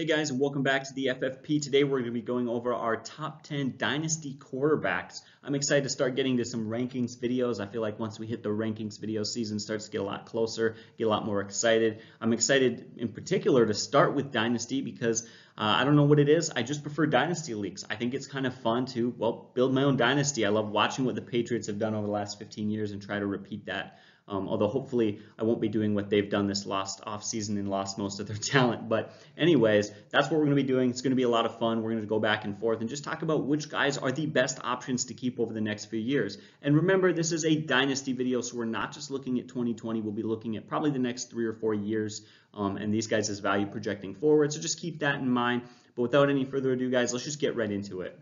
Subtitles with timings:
[0.00, 1.60] Hey guys, and welcome back to the FFP.
[1.60, 5.20] Today we're going to be going over our top 10 dynasty quarterbacks.
[5.44, 7.60] I'm excited to start getting to some rankings videos.
[7.60, 10.24] I feel like once we hit the rankings video season starts to get a lot
[10.24, 12.00] closer, get a lot more excited.
[12.18, 15.24] I'm excited in particular to start with dynasty because
[15.58, 16.48] uh, I don't know what it is.
[16.48, 17.84] I just prefer dynasty leagues.
[17.90, 20.46] I think it's kind of fun to, well, build my own dynasty.
[20.46, 23.18] I love watching what the Patriots have done over the last 15 years and try
[23.18, 23.98] to repeat that.
[24.30, 27.98] Um, although hopefully I won't be doing what they've done this last offseason and lost
[27.98, 28.88] most of their talent.
[28.88, 30.88] But anyways, that's what we're going to be doing.
[30.88, 31.82] It's going to be a lot of fun.
[31.82, 34.26] We're going to go back and forth and just talk about which guys are the
[34.26, 36.38] best options to keep over the next few years.
[36.62, 40.00] And remember, this is a dynasty video, so we're not just looking at 2020.
[40.00, 42.22] We'll be looking at probably the next three or four years
[42.54, 44.52] um, and these guys' value projecting forward.
[44.52, 45.62] So just keep that in mind.
[45.96, 48.16] But without any further ado, guys, let's just get right into it.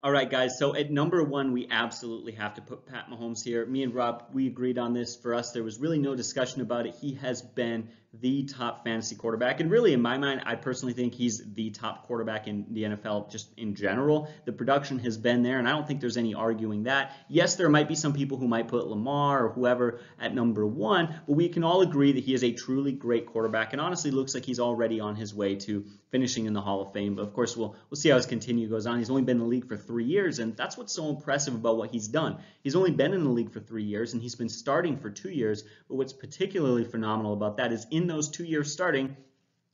[0.00, 0.56] All right, guys.
[0.60, 3.66] So at number one, we absolutely have to put Pat Mahomes here.
[3.66, 5.16] Me and Rob, we agreed on this.
[5.16, 6.94] For us, there was really no discussion about it.
[7.00, 9.58] He has been the top fantasy quarterback.
[9.58, 13.30] And really, in my mind, I personally think he's the top quarterback in the NFL
[13.30, 14.30] just in general.
[14.44, 17.16] The production has been there, and I don't think there's any arguing that.
[17.28, 21.20] Yes, there might be some people who might put Lamar or whoever at number one,
[21.26, 24.32] but we can all agree that he is a truly great quarterback and honestly looks
[24.32, 27.14] like he's already on his way to finishing in the Hall of Fame.
[27.14, 28.98] But of course, we'll, we'll see how his continue goes on.
[28.98, 31.76] He's only been in the league for three years, and that's what's so impressive about
[31.76, 32.38] what he's done.
[32.62, 35.30] He's only been in the league for three years, and he's been starting for two
[35.30, 35.64] years.
[35.88, 39.16] But what's particularly phenomenal about that is in those two years starting,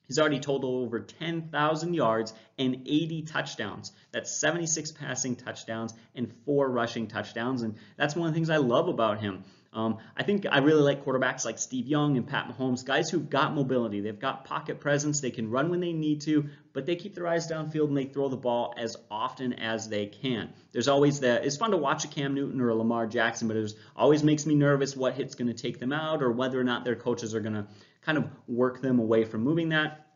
[0.06, 3.92] He's already totaled over 10,000 yards and 80 touchdowns.
[4.12, 7.62] That's 76 passing touchdowns and four rushing touchdowns.
[7.62, 9.44] And that's one of the things I love about him.
[9.74, 13.28] Um, I think I really like quarterbacks like Steve Young and Pat Mahomes, guys who've
[13.28, 14.00] got mobility.
[14.00, 15.20] They've got pocket presence.
[15.20, 18.04] They can run when they need to, but they keep their eyes downfield and they
[18.04, 20.52] throw the ball as often as they can.
[20.72, 23.56] There's always the, it's fun to watch a Cam Newton or a Lamar Jackson, but
[23.56, 26.64] it always makes me nervous what hit's going to take them out or whether or
[26.64, 27.66] not their coaches are going to
[28.02, 30.06] kind of work them away from moving that.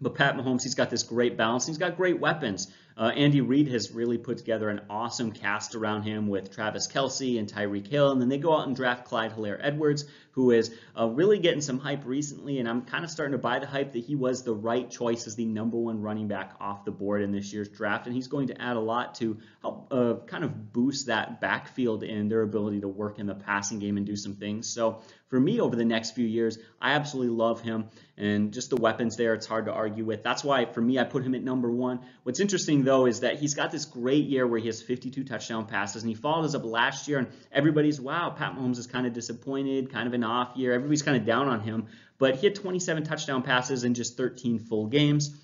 [0.00, 1.66] But Pat Mahomes, he's got this great balance.
[1.66, 2.68] He's got great weapons.
[2.98, 7.38] Uh, Andy Reid has really put together an awesome cast around him with Travis Kelce
[7.38, 10.04] and Tyreek Hill, and then they go out and draft Clyde Helaire-Edwards,
[10.38, 13.58] who is uh, really getting some hype recently, and I'm kind of starting to buy
[13.58, 16.84] the hype that he was the right choice as the number one running back off
[16.84, 19.88] the board in this year's draft, and he's going to add a lot to help
[19.90, 23.96] uh, kind of boost that backfield and their ability to work in the passing game
[23.96, 24.68] and do some things.
[24.68, 28.76] So for me over the next few years, I absolutely love him, and just the
[28.76, 30.22] weapons there, it's hard to argue with.
[30.22, 32.00] That's why for me, I put him at number one.
[32.22, 35.66] What's interesting though is that he's got this great year where he has 52 touchdown
[35.66, 39.06] passes, and he followed us up last year, and everybody's, wow, Pat Mahomes is kind
[39.06, 40.72] of disappointed, kind of an off year.
[40.72, 41.86] Everybody's kind of down on him,
[42.18, 45.34] but he had 27 touchdown passes in just 13 full games.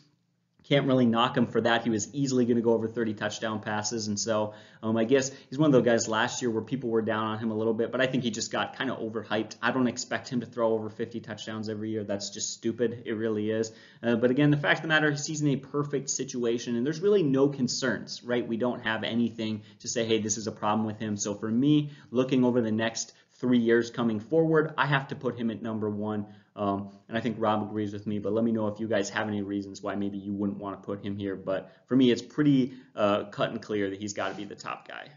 [0.64, 1.82] Can't really knock him for that.
[1.82, 4.08] He was easily going to go over 30 touchdown passes.
[4.08, 7.02] And so um, I guess he's one of those guys last year where people were
[7.02, 9.56] down on him a little bit, but I think he just got kind of overhyped.
[9.60, 12.02] I don't expect him to throw over 50 touchdowns every year.
[12.02, 13.02] That's just stupid.
[13.04, 13.72] It really is.
[14.02, 16.86] Uh, but again, the fact of the matter is he's in a perfect situation and
[16.86, 18.48] there's really no concerns, right?
[18.48, 21.18] We don't have anything to say, hey, this is a problem with him.
[21.18, 23.12] So for me, looking over the next
[23.44, 26.24] three years coming forward, I have to put him at number one.
[26.56, 29.10] Um, and I think Rob agrees with me, but let me know if you guys
[29.10, 31.36] have any reasons why maybe you wouldn't want to put him here.
[31.36, 34.54] But for me, it's pretty uh, cut and clear that he's got to be the
[34.54, 35.08] top guy.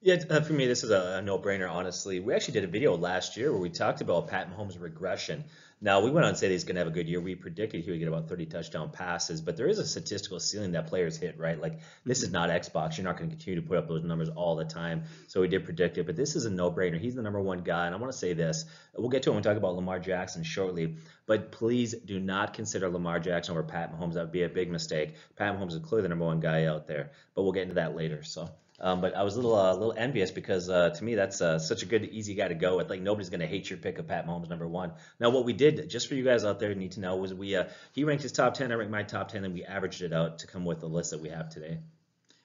[0.00, 2.20] Yeah, uh, for me, this is a, a no-brainer, honestly.
[2.20, 5.42] We actually did a video last year where we talked about Pat Mahomes' regression.
[5.84, 7.20] Now, we went on to say he's going to have a good year.
[7.20, 10.70] We predicted he would get about 30 touchdown passes, but there is a statistical ceiling
[10.72, 11.60] that players hit, right?
[11.60, 12.34] Like, this is mm-hmm.
[12.34, 12.96] not Xbox.
[12.96, 15.02] You're not going to continue to put up those numbers all the time.
[15.26, 17.00] So we did predict it, but this is a no-brainer.
[17.00, 18.64] He's the number one guy, and I want to say this.
[18.96, 22.54] We'll get to it when we talk about Lamar Jackson shortly, but please do not
[22.54, 24.14] consider Lamar Jackson over Pat Mahomes.
[24.14, 25.16] That would be a big mistake.
[25.34, 27.96] Pat Mahomes is clearly the number one guy out there, but we'll get into that
[27.96, 28.22] later.
[28.22, 28.48] So.
[28.82, 31.60] Um, but I was a little uh, little envious because uh, to me that's uh,
[31.60, 32.90] such a good easy guy to go with.
[32.90, 34.92] Like nobody's gonna hate your pick of Pat Mahomes number one.
[35.20, 37.54] Now what we did just for you guys out there need to know was we
[37.54, 40.12] uh, he ranked his top ten, I ranked my top ten, and we averaged it
[40.12, 41.78] out to come with the list that we have today.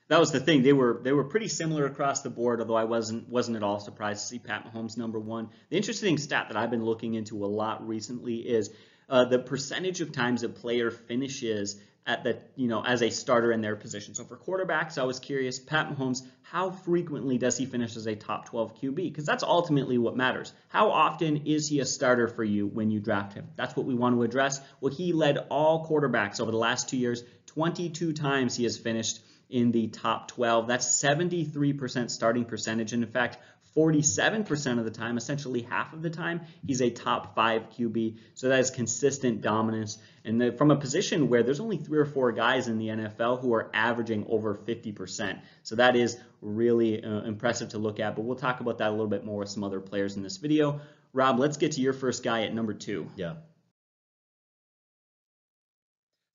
[0.10, 0.62] That was the thing.
[0.62, 3.80] They were they were pretty similar across the board, although I wasn't wasn't at all
[3.80, 5.50] surprised to see Pat Mahomes number one.
[5.70, 8.70] The interesting stat that I've been looking into a lot recently is
[9.10, 13.52] uh, the percentage of times a player finishes at the you know as a starter
[13.52, 14.16] in their position.
[14.16, 18.16] So for quarterbacks, I was curious, Pat Mahomes, how frequently does he finish as a
[18.16, 18.96] top 12 QB?
[18.96, 20.54] Because that's ultimately what matters.
[20.70, 23.50] How often is he a starter for you when you draft him?
[23.58, 24.62] That's what we want to address.
[24.80, 27.24] Well, he led all quarterbacks over the last two years.
[27.48, 29.20] 22 times he has finished
[29.50, 30.68] in the top 12.
[30.68, 32.94] That's 73% starting percentage.
[32.94, 33.38] And in fact,
[33.78, 38.18] 47% of the time, essentially half of the time, he's a top five QB.
[38.34, 40.00] So that is consistent dominance.
[40.26, 43.40] And the, from a position where there's only three or four guys in the NFL
[43.40, 45.40] who are averaging over 50%.
[45.62, 48.16] So that is really uh, impressive to look at.
[48.16, 50.38] But we'll talk about that a little bit more with some other players in this
[50.38, 50.82] video.
[51.14, 53.08] Rob, let's get to your first guy at number two.
[53.16, 53.36] Yeah.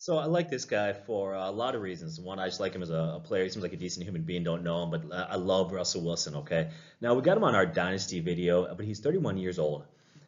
[0.02, 2.18] So I like this guy for a lot of reasons.
[2.18, 3.44] One, I just like him as a, player.
[3.44, 4.42] He seems like a decent human being.
[4.42, 6.34] Don't know him, but I love Russell Wilson.
[6.38, 6.70] Okay,
[7.00, 9.84] now we got him on our dynasty video, but he's 31 years old,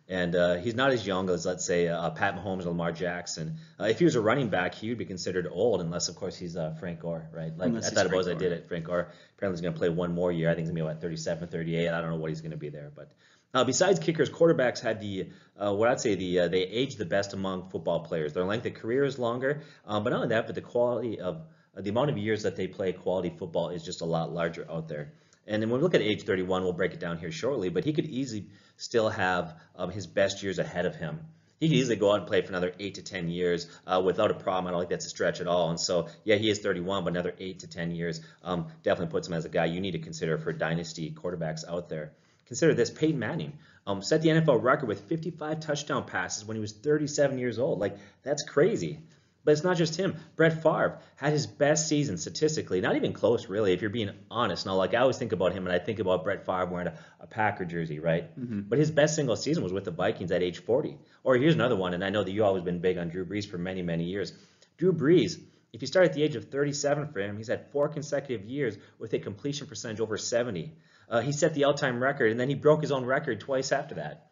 [0.09, 3.57] and uh, he's not as young as let's say uh, Pat Mahomes or Lamar Jackson.
[3.81, 6.37] Uh, if he was a running back, he would be considered old, unless of course
[6.37, 7.59] he's uh, Frank Gore, right?
[7.59, 8.69] Like Unless I thought it was, I did it.
[8.69, 10.51] Frank Gore apparently he's going to play one more year.
[10.51, 11.89] I think he's going to be what 37, 38.
[11.89, 13.11] I don't know what he's going to be there, but.
[13.55, 17.05] Uh, besides kickers, quarterbacks had the uh, what I'd say the uh, they age the
[17.05, 18.33] best among football players.
[18.33, 21.43] Their length of career is longer, um, but not only that, but the quality of
[21.77, 24.67] uh, the amount of years that they play quality football is just a lot larger
[24.69, 25.13] out there.
[25.47, 27.85] And then when we look at age 31, we'll break it down here shortly, but
[27.85, 31.21] he could easily still have um, his best years ahead of him.
[31.61, 34.31] He could easily go out and play for another eight to 10 years uh, without
[34.31, 34.67] a problem.
[34.67, 35.71] I don't think that's a stretch at all.
[35.71, 39.29] And so, yeah, he is 31, but another eight to 10 years um, definitely puts
[39.29, 42.13] him as a guy you need to consider for dynasty quarterbacks out there.
[42.47, 46.61] Consider this Peyton Manning um, set the NFL record with 55 touchdown passes when he
[46.61, 47.79] was 37 years old.
[47.79, 49.01] Like, that's crazy.
[49.45, 50.17] But it's not just him.
[50.37, 54.65] Brett Favre had his best season statistically, not even close, really, if you're being honest.
[54.65, 56.95] Now, like, I always think about him, and I think about Brett Favre wearing a,
[57.21, 58.25] a Packer jersey, right?
[58.71, 60.97] But his best single season was with the Vikings at age 40.
[61.25, 63.47] Or here's another one, and I know that you've always been big on Drew Brees
[63.47, 64.33] for many, many years.
[64.79, 65.39] Drew Brees,
[65.75, 68.79] if you start at the age of 37 for him, he's had four consecutive years
[68.99, 70.73] with a completion percentage over 70.
[71.09, 73.97] Uh, he set the all-time record, and then he broke his own record twice after
[73.97, 74.31] that.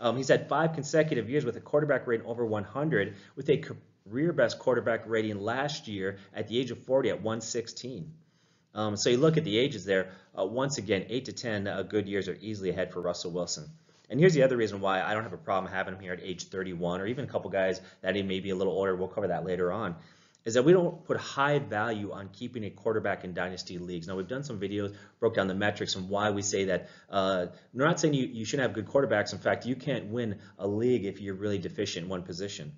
[0.00, 3.62] Um, he's had five consecutive years with a quarterback rating over 100, with a
[4.08, 8.12] career best quarterback rating last year at the age of 40 at 116.
[8.74, 10.10] Um, so you look at the ages there.
[10.36, 13.68] Uh, once again, eight to 10 uh, good years are easily ahead for Russell Wilson.
[14.10, 16.20] And here's the other reason why I don't have a problem having him here at
[16.22, 18.94] age 31, or even a couple guys that he may be a little older.
[18.94, 19.96] We'll cover that later on.
[20.44, 24.06] Is that we don't put high value on keeping a quarterback in dynasty leagues.
[24.06, 26.90] Now we've done some videos, broke down the metrics and why we say that.
[27.08, 29.32] Uh, we're not saying you, you shouldn't have good quarterbacks.
[29.32, 32.72] In fact, you can't win a league if you're really deficient in one position.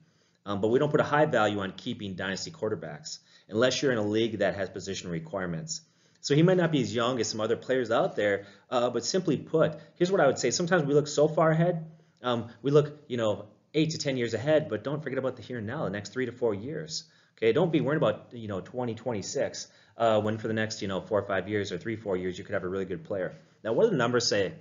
[0.45, 3.19] Um, but we don't put a high value on keeping dynasty quarterbacks
[3.49, 5.81] unless you're in a league that has position requirements.
[6.21, 9.05] So he might not be as young as some other players out there, uh, but
[9.05, 10.51] simply put, here's what I would say.
[10.51, 11.87] Sometimes we look so far ahead.
[12.23, 15.43] Um, we look, you know, eight to 10 years ahead, but don't forget about the
[15.43, 17.05] here and now, the next three to four years.
[17.37, 19.69] Okay, don't be worried about, you know, 2026
[19.99, 22.39] uh, when for the next, you know, four or five years or three, four years,
[22.39, 23.37] you could have a really good player.
[23.63, 24.55] Now, what do the numbers say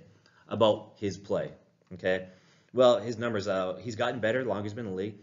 [0.48, 1.50] about his play?
[1.94, 2.26] Okay,
[2.74, 5.14] well, his numbers, uh, he's gotten better longer he's been in the league.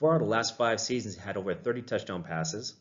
[0.00, 2.74] Of the last five seasons, he had over 30 touchdown passes.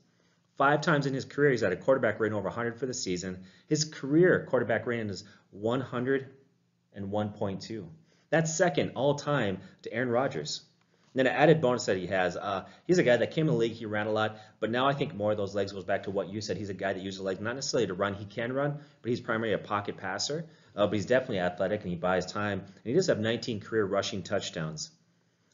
[0.57, 3.43] Five times in his career, he's had a quarterback rating over 100 for the season.
[3.67, 5.23] His career quarterback rating is
[5.57, 7.87] 101.2.
[8.29, 10.61] That's second all time to Aaron Rodgers.
[11.15, 13.57] Then an added bonus that he has, uh, he's a guy that came in the
[13.57, 16.03] league, he ran a lot, but now I think more of those legs goes back
[16.03, 16.57] to what you said.
[16.57, 18.15] He's a guy that uses legs not necessarily to run.
[18.15, 20.45] He can run, but he's primarily a pocket passer.
[20.75, 22.59] Uh, but he's definitely athletic and he buys time.
[22.59, 24.91] And he does have 19 career rushing touchdowns.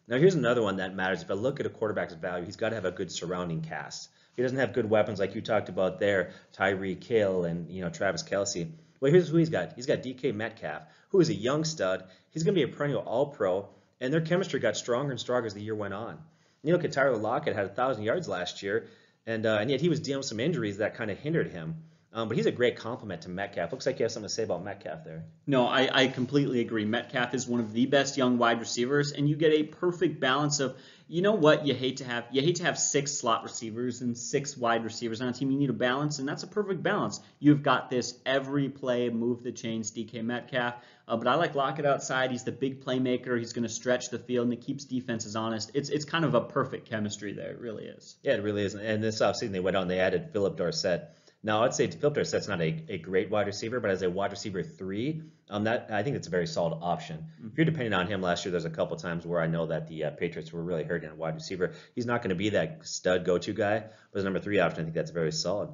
[0.08, 1.22] Now here's another one that matters.
[1.22, 4.10] If I look at a quarterback's value, he's got to have a good surrounding cast.
[4.32, 7.82] If he doesn't have good weapons like you talked about there, Tyreek Hill and you
[7.82, 8.72] know Travis Kelce.
[9.00, 9.74] Well, here's who he's got.
[9.74, 12.04] He's got DK Metcalf, who is a young stud.
[12.32, 13.68] He's going to be a perennial All-Pro,
[14.02, 16.18] and their chemistry got stronger and stronger as the year went on.
[16.64, 18.88] You look at Lockett had a thousand yards last year,
[19.26, 21.76] and uh, and yet he was dealing with some injuries that kind of hindered him.
[22.14, 23.72] Um, but he's a great compliment to Metcalf.
[23.72, 25.24] Looks like you have something to say about Metcalf there.
[25.48, 26.84] No, I, I completely agree.
[26.84, 30.60] Metcalf is one of the best young wide receivers, and you get a perfect balance
[30.60, 30.76] of,
[31.12, 34.18] you know what, you hate to have you hate to have six slot receivers and
[34.18, 35.52] six wide receivers on a team.
[35.52, 37.20] You need a balance, and that's a perfect balance.
[37.38, 40.76] You've got this every play, move the chains, DK Metcalf.
[41.10, 42.32] Uh, but I like Lockett outside.
[42.32, 43.38] He's the big playmaker.
[43.38, 45.72] He's going to stretch the field, and it keeps defenses honest.
[45.74, 47.52] It's it's kind of a perfect chemistry there.
[47.52, 48.16] It really is.
[48.24, 48.74] Yeah, it really is.
[48.74, 51.10] And this offseason, they went and they added Philip Dorsett.
[51.44, 54.30] Now, I'd say Philip Dorsett's not a, a great wide receiver, but as a wide
[54.30, 57.18] receiver three, um, that I think it's a very solid option.
[57.18, 57.48] Mm-hmm.
[57.48, 59.88] If you're depending on him last year, there's a couple times where I know that
[59.88, 61.74] the uh, Patriots were really hurting a wide receiver.
[61.96, 64.84] He's not going to be that stud go-to guy, but as number three option, I
[64.84, 65.70] think that's very solid.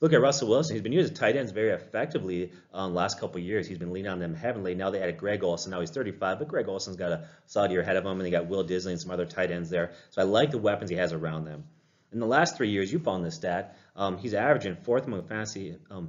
[0.00, 0.74] Look at Russell Wilson.
[0.74, 3.68] He's been using tight ends very effectively um, last couple of years.
[3.68, 4.74] He's been leaning on them heavily.
[4.74, 5.70] Now they added Greg Olsen.
[5.70, 8.30] Now he's 35, but Greg Olsen's got a solid year ahead of him, and they
[8.30, 9.92] got Will Dissly and some other tight ends there.
[10.10, 11.64] So I like the weapons he has around them.
[12.12, 13.76] In the last three years, you found this stat.
[13.94, 16.08] Um, he's averaging fourth among fantasy um,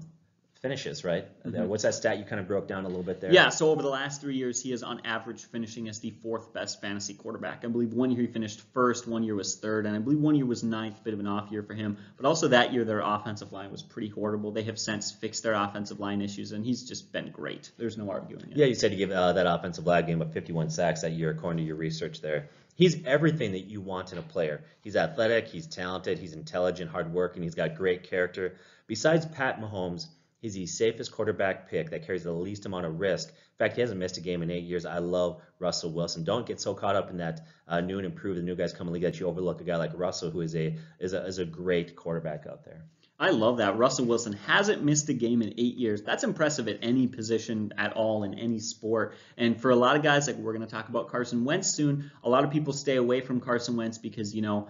[0.63, 1.27] finishes, right?
[1.45, 1.67] Mm-hmm.
[1.67, 3.33] What's that stat you kind of broke down a little bit there?
[3.33, 6.53] Yeah, so over the last three years, he is on average finishing as the fourth
[6.53, 7.65] best fantasy quarterback.
[7.65, 10.35] I believe one year he finished first, one year was third, and I believe one
[10.35, 11.97] year was ninth, bit of an off year for him.
[12.15, 14.51] But also that year, their offensive line was pretty horrible.
[14.51, 17.69] They have since fixed their offensive line issues, and he's just been great.
[17.77, 18.57] There's no arguing it.
[18.57, 21.31] Yeah, you said you gave uh, that offensive line game up 51 sacks that year,
[21.31, 22.47] according to your research there.
[22.75, 24.63] He's everything that you want in a player.
[24.81, 28.55] He's athletic, he's talented, he's intelligent, hardworking, he's got great character.
[28.87, 30.07] Besides Pat Mahomes,
[30.43, 33.29] He's the safest quarterback pick that carries the least amount of risk.
[33.29, 34.85] In fact, he hasn't missed a game in eight years.
[34.85, 36.25] I love Russell Wilson.
[36.25, 38.93] Don't get so caught up in that uh, new and improved, the new guys coming
[38.93, 41.45] league that you overlook a guy like Russell, who is a is a is a
[41.45, 42.83] great quarterback out there.
[43.19, 43.77] I love that.
[43.77, 46.01] Russell Wilson hasn't missed a game in eight years.
[46.01, 49.15] That's impressive at any position at all in any sport.
[49.37, 52.11] And for a lot of guys, like we're going to talk about Carson Wentz soon,
[52.23, 54.67] a lot of people stay away from Carson Wentz because, you know,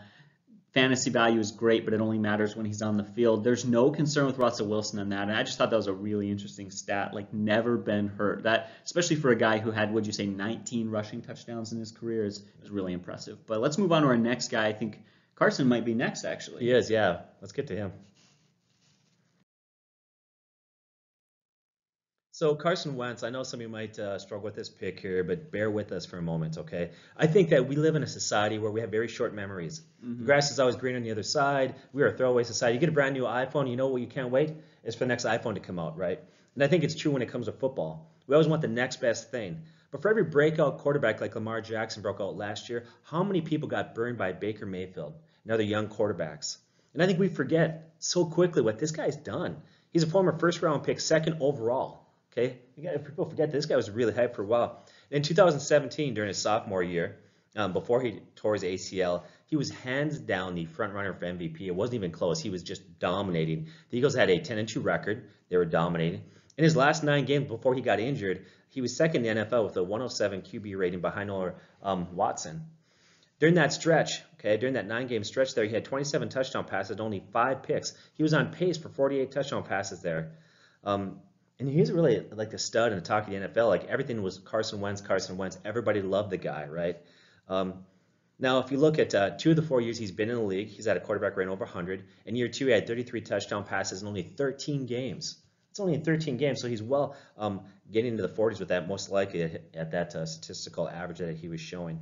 [0.73, 3.43] fantasy value is great, but it only matters when he's on the field.
[3.43, 5.29] There's no concern with Russell Wilson on that.
[5.29, 7.13] And I just thought that was a really interesting stat.
[7.13, 8.43] Like never been hurt.
[8.43, 11.91] That especially for a guy who had, would you say, 19 rushing touchdowns in his
[11.91, 13.45] career is, is really impressive.
[13.45, 14.67] But let's move on to our next guy.
[14.67, 15.00] I think
[15.35, 16.65] Carson might be next actually.
[16.65, 17.21] He is, yeah.
[17.39, 17.93] Let's get to him.
[22.43, 25.23] So Carson Wentz, I know some of you might uh, struggle with this pick here,
[25.23, 26.91] but bear with us for a moment, okay?
[27.15, 29.81] I think that we live in a society where we have very short memories.
[30.03, 30.19] Mm-hmm.
[30.19, 31.75] The grass is always green on the other side.
[31.93, 32.73] We are a throwaway society.
[32.73, 34.51] You get a brand new iPhone, you know what you can't wait
[34.83, 36.19] is for the next iPhone to come out, right?
[36.55, 38.12] And I think it's true when it comes to football.
[38.27, 39.62] We always want the next best thing.
[39.89, 43.69] But for every breakout quarterback like Lamar Jackson broke out last year, how many people
[43.69, 45.13] got burned by Baker Mayfield
[45.45, 46.57] and other young quarterbacks?
[46.93, 49.62] And I think we forget so quickly what this guy's done.
[49.93, 52.02] He's a former first round pick, second overall.
[52.36, 54.84] Okay, got, people forget this guy was really hyped for a while.
[55.12, 57.18] In 2017, during his sophomore year,
[57.56, 61.62] um, before he tore his ACL, he was hands down the front runner for MVP.
[61.62, 62.42] It wasn't even close.
[62.42, 63.68] He was just dominating.
[63.92, 65.30] The Eagles had a 10 and 2 record.
[65.50, 66.24] They were dominating.
[66.58, 69.66] In his last nine games before he got injured, he was second in the NFL
[69.66, 71.30] with a 107 QB rating behind
[71.84, 72.66] um, Watson.
[73.40, 77.24] During that stretch, okay, during that nine-game stretch there, he had 27 touchdown passes, only
[77.32, 77.94] five picks.
[78.13, 80.32] He was on pace for 48 touchdown passes there.
[80.84, 81.20] Um,
[81.63, 83.70] and he's really like the stud and the talk of the NFL.
[83.70, 85.58] Like everything was Carson Wentz, Carson Wentz.
[85.63, 86.98] Everybody loved the guy, right?
[87.48, 87.86] Um,
[88.38, 90.41] now, if you look at uh, two of the four years he's been in the
[90.41, 92.03] league, he's had a quarterback rating over 100.
[92.25, 95.38] In year two, he had 33 touchdown passes in only 13 games.
[95.72, 98.89] It's only in 13 games, so he's well um, getting into the 40s with that,
[98.89, 102.01] most likely at, at that uh, statistical average that he was showing.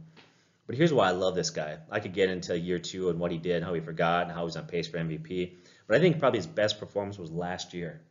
[0.65, 1.77] But here's why I love this guy.
[1.91, 4.39] I could get into year two and what he did, how he forgot, and how
[4.39, 5.53] he was on pace for MVP.
[5.85, 8.01] But I think probably his best performance was last year.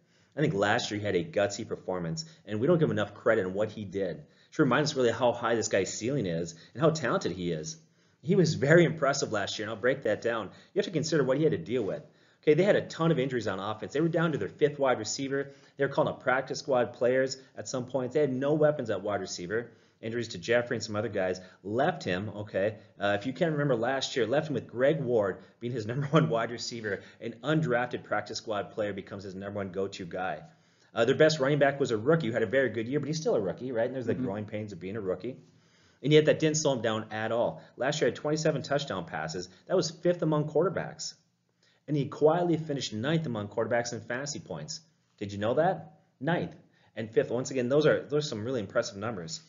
[0.41, 3.13] I think last year he had a gutsy performance, and we don't give him enough
[3.13, 4.23] credit in what he did.
[4.51, 7.77] Should remind us really how high this guy's ceiling is and how talented he is.
[8.23, 10.47] He was very impressive last year, and I'll break that down.
[10.73, 12.03] You have to consider what he had to deal with.
[12.43, 13.93] Okay, they had a ton of injuries on offense.
[13.93, 15.51] They were down to their fifth wide receiver.
[15.77, 18.13] They were calling up practice squad players at some point.
[18.13, 19.71] They had no weapons at wide receiver
[20.01, 23.77] injuries to Jeffery and some other guys, left him, okay, uh, if you can remember
[23.77, 27.03] last year, left him with Greg Ward being his number one wide receiver.
[27.21, 30.43] An undrafted practice squad player becomes his number one go-to guy.
[30.95, 33.07] Uh, their best running back was a rookie who had a very good year, but
[33.07, 33.87] he's still a rookie, right?
[33.87, 34.25] And there's the mm-hmm.
[34.25, 35.37] growing pains of being a rookie.
[36.03, 37.63] And yet that didn't slow him down at all.
[37.77, 39.49] Last year had 27 touchdown passes.
[39.67, 41.15] That was fifth among quarterbacks.
[41.87, 44.81] And he quietly finished ninth among quarterbacks in fantasy points.
[45.19, 46.01] Did you know that?
[46.19, 46.57] Ninth
[46.97, 47.31] and fifth.
[47.31, 49.41] Once again, those are those are some really impressive numbers.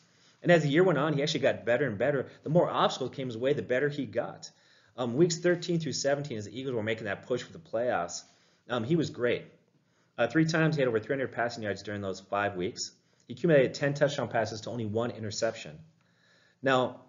[0.42, 2.28] And as the year went on, he actually got better and better.
[2.44, 4.50] The more obstacles came his way, the better he got.
[4.98, 8.24] Um, weeks 13 through 17, as the Eagles were making that push for the playoffs,
[8.70, 9.46] um, he was great.
[10.18, 12.92] Uh, three times he had over 300 passing yards during those five weeks.
[13.28, 15.80] He accumulated 10 touchdown passes to only one interception.
[16.62, 17.02] Now,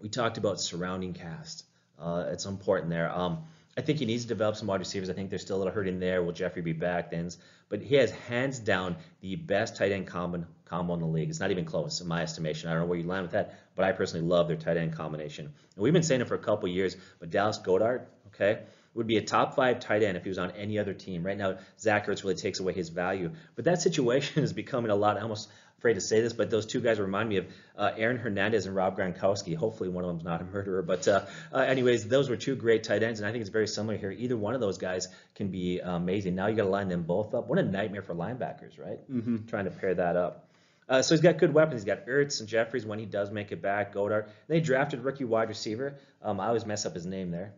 [0.00, 1.64] we talked about surrounding cast.
[1.98, 3.10] Uh, it's important there.
[3.10, 3.44] Um,
[3.76, 5.10] I think he needs to develop some wide receivers.
[5.10, 6.22] I think there's still a little hurt in there.
[6.22, 7.30] Will Jeffery be back then?
[7.68, 11.28] But he has hands down the best tight end combo, combo in the league.
[11.28, 12.70] It's not even close in my estimation.
[12.70, 14.94] I don't know where you land with that, but I personally love their tight end
[14.94, 15.46] combination.
[15.46, 18.60] And we've been saying it for a couple years, but Dallas Goedert, okay,
[18.94, 21.24] would be a top five tight end if he was on any other team.
[21.24, 23.32] Right now, Zach Ertz really takes away his value.
[23.56, 25.48] But that situation is becoming a lot, I almost
[25.80, 28.76] afraid to say this, but those two guys remind me of uh, Aaron Hernandez and
[28.76, 29.56] Rob Gronkowski.
[29.56, 30.82] Hopefully, one of them's not a murderer.
[30.82, 33.66] But uh, uh, anyways, those were two great tight ends, and I think it's very
[33.66, 34.10] similar here.
[34.10, 36.34] Either one of those guys can be amazing.
[36.34, 37.48] Now you got to line them both up.
[37.48, 39.10] What a nightmare for linebackers, right?
[39.10, 39.46] Mm-hmm.
[39.46, 40.49] Trying to pair that up.
[40.90, 41.82] Uh, so he's got good weapons.
[41.82, 43.94] He's got Ertz and Jeffries when he does make it back.
[43.94, 44.28] Goedert.
[44.48, 45.94] They drafted rookie wide receiver.
[46.20, 47.54] Um, I always mess up his name there.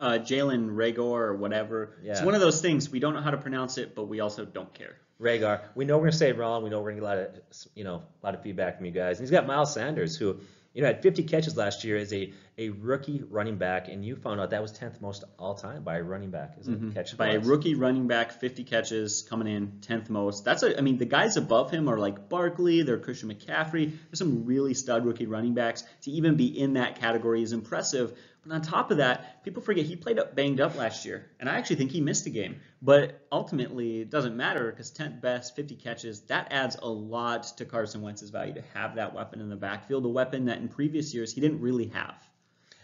[0.00, 1.94] Uh, Jalen Reagor or whatever.
[2.02, 2.12] Yeah.
[2.12, 4.44] It's one of those things we don't know how to pronounce it, but we also
[4.44, 4.96] don't care.
[5.20, 5.60] Reagor.
[5.76, 6.64] We know we're gonna say it wrong.
[6.64, 8.86] We know we're gonna get a lot of you know a lot of feedback from
[8.86, 9.18] you guys.
[9.18, 10.40] And he's got Miles Sanders, who
[10.74, 14.14] you know had 50 catches last year as a a rookie running back, and you
[14.14, 16.56] found out that was 10th most all time by a running back.
[16.60, 16.90] Is mm-hmm.
[16.92, 20.44] catch by a rookie running back, 50 catches coming in 10th most.
[20.44, 23.90] That's a, I mean the guys above him are like Barkley, they're Christian McCaffrey.
[23.90, 25.84] There's some really stud rookie running backs.
[26.02, 28.16] To even be in that category is impressive.
[28.46, 31.48] But on top of that, people forget he played up banged up last year, and
[31.48, 32.56] I actually think he missed a game.
[32.82, 37.64] But ultimately, it doesn't matter because 10th best, 50 catches, that adds a lot to
[37.64, 41.14] Carson Wentz's value to have that weapon in the backfield, a weapon that in previous
[41.14, 42.14] years he didn't really have.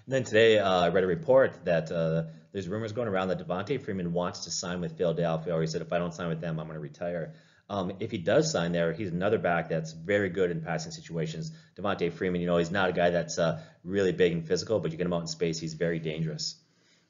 [0.07, 3.47] And then today, uh, I read a report that uh, there's rumors going around that
[3.47, 6.41] Devonta Freeman wants to sign with Philadelphia, or he said, if I don't sign with
[6.41, 7.35] them, I'm going to retire.
[7.71, 11.53] Um, if he does sign there, he's another back that's very good in passing situations.
[11.77, 14.91] Devonta Freeman, you know, he's not a guy that's uh, really big and physical, but
[14.91, 16.57] you get him out in space, he's very dangerous.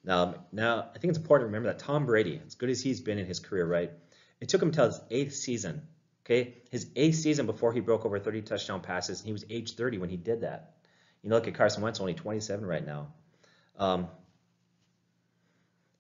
[0.05, 3.01] Now, now I think it's important to remember that Tom Brady, as good as he's
[3.01, 3.91] been in his career, right?
[4.39, 5.81] It took him until his eighth season,
[6.27, 6.57] okay?
[6.71, 9.97] His eighth season before he broke over 30 touchdown passes, and he was age 30
[9.97, 10.75] when he did that.
[11.23, 13.15] You know, look at Carson Wentz, only 27 right now.
[13.79, 14.09] Um,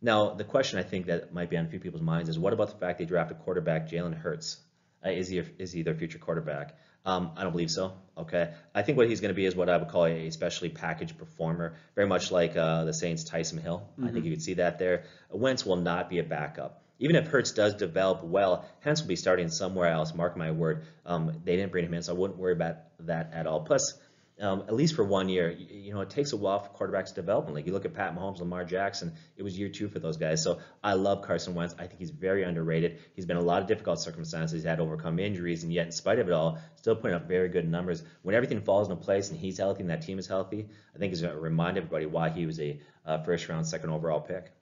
[0.02, 2.52] now, the question I think that might be on a few people's minds is what
[2.52, 4.58] about the fact they drafted quarterback Jalen Hurts?
[5.04, 6.76] Uh, is, he, is he their future quarterback?
[7.04, 7.94] Um, I don't believe so.
[8.16, 8.52] Okay.
[8.74, 11.18] I think what he's going to be is what I would call a specially packaged
[11.18, 13.88] performer, very much like uh, the Saints' Taysom Hill.
[13.92, 14.08] Mm-hmm.
[14.08, 15.04] I think you could see that there.
[15.30, 16.82] Wentz will not be a backup.
[16.98, 20.14] Even if Hurts does develop well, Wentz will be starting somewhere else.
[20.14, 20.84] Mark my word.
[21.06, 23.60] Um, they didn't bring him in, so I wouldn't worry about that at all.
[23.60, 23.94] Plus,
[24.40, 25.50] um, at least for one year.
[25.50, 27.50] You, you, know, it takes a while for quarterbacks to develop.
[27.50, 30.42] Like you look at Pat Mahomes, Lamar Jackson, it was year two for those guys.
[30.42, 31.74] So I love Carson Wentz.
[31.78, 32.98] I think he's very underrated.
[33.14, 34.52] He's been in a lot of difficult circumstances.
[34.52, 37.28] He's had to overcome injuries, and yet, in spite of it all, still putting up
[37.28, 38.02] very good numbers.
[38.22, 41.12] When everything falls into place and he's healthy and that team is healthy, I think
[41.12, 44.52] he's going to remind everybody why he was a uh, first round, second overall pick.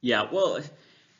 [0.00, 0.60] Yeah, well,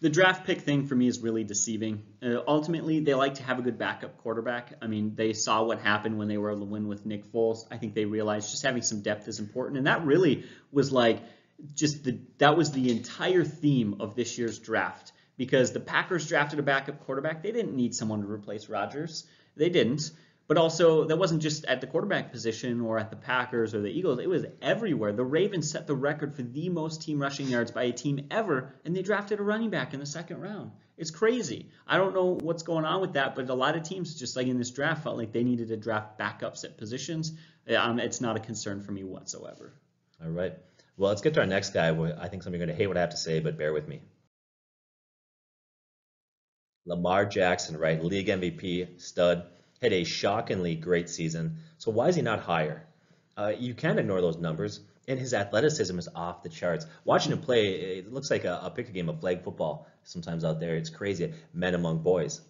[0.01, 2.03] the draft pick thing for me is really deceiving.
[2.23, 4.75] Uh, ultimately, they like to have a good backup quarterback.
[4.83, 7.67] I mean, they saw what happened when they were able to win with Nick Foles.
[7.71, 11.21] I think they realized just having some depth is important, and that really was like
[11.75, 16.59] just the that was the entire theme of this year's draft because the Packers drafted
[16.59, 17.43] a backup quarterback.
[17.43, 19.25] They didn't need someone to replace Rodgers.
[19.57, 20.11] They didn't.
[20.49, 23.89] But also, that wasn't just at the quarterback position or at the Packers or the
[23.91, 24.21] Eagles.
[24.21, 25.13] It was everywhere.
[25.13, 28.75] The Ravens set the record for the most team rushing yards by a team ever,
[28.85, 30.71] and they drafted a running back in the second round.
[30.97, 31.71] It's crazy.
[31.87, 34.47] I don't know what's going on with that, but a lot of teams, just like
[34.47, 37.33] in this draft, felt like they needed to draft backups at positions.
[37.77, 39.73] Um, it's not a concern for me whatsoever.
[40.23, 40.55] All right.
[40.97, 41.89] Well, let's get to our next guy.
[41.89, 43.59] I think some of you are going to hate what I have to say, but
[43.59, 44.01] bear with me.
[46.87, 48.03] Lamar Jackson, right?
[48.03, 49.45] League MVP, stud
[49.83, 51.59] had a shockingly great season.
[51.79, 52.87] So why is he not higher?
[53.37, 54.81] Uh, you can't ignore those numbers.
[55.09, 56.87] And his athleticism is off the charts.
[57.05, 60.45] Watching him play, it looks like a, a pick a game of flag football sometimes
[60.45, 60.75] out there.
[60.75, 61.33] It's crazy.
[61.55, 62.41] Men among boys.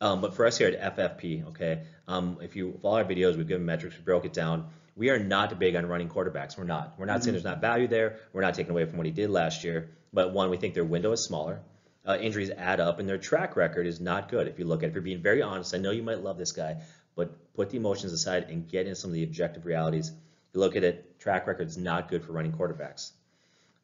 [0.00, 3.48] Um, but for us here at FFP, okay, um, if you follow our videos, we've
[3.48, 4.68] given metrics, we broke it down.
[4.94, 6.58] We are not big on running quarterbacks.
[6.58, 6.94] We're not.
[6.98, 7.22] We're not mm-hmm.
[7.22, 8.18] saying there's not value there.
[8.32, 9.90] We're not taking away from what he did last year.
[10.12, 11.60] But one, we think their window is smaller
[12.06, 14.48] uh, injuries add up, and their track record is not good.
[14.48, 16.38] If you look at it, if you're being very honest, I know you might love
[16.38, 16.82] this guy,
[17.14, 20.08] but put the emotions aside and get into some of the objective realities.
[20.08, 23.12] If you look at it, track record is not good for running quarterbacks.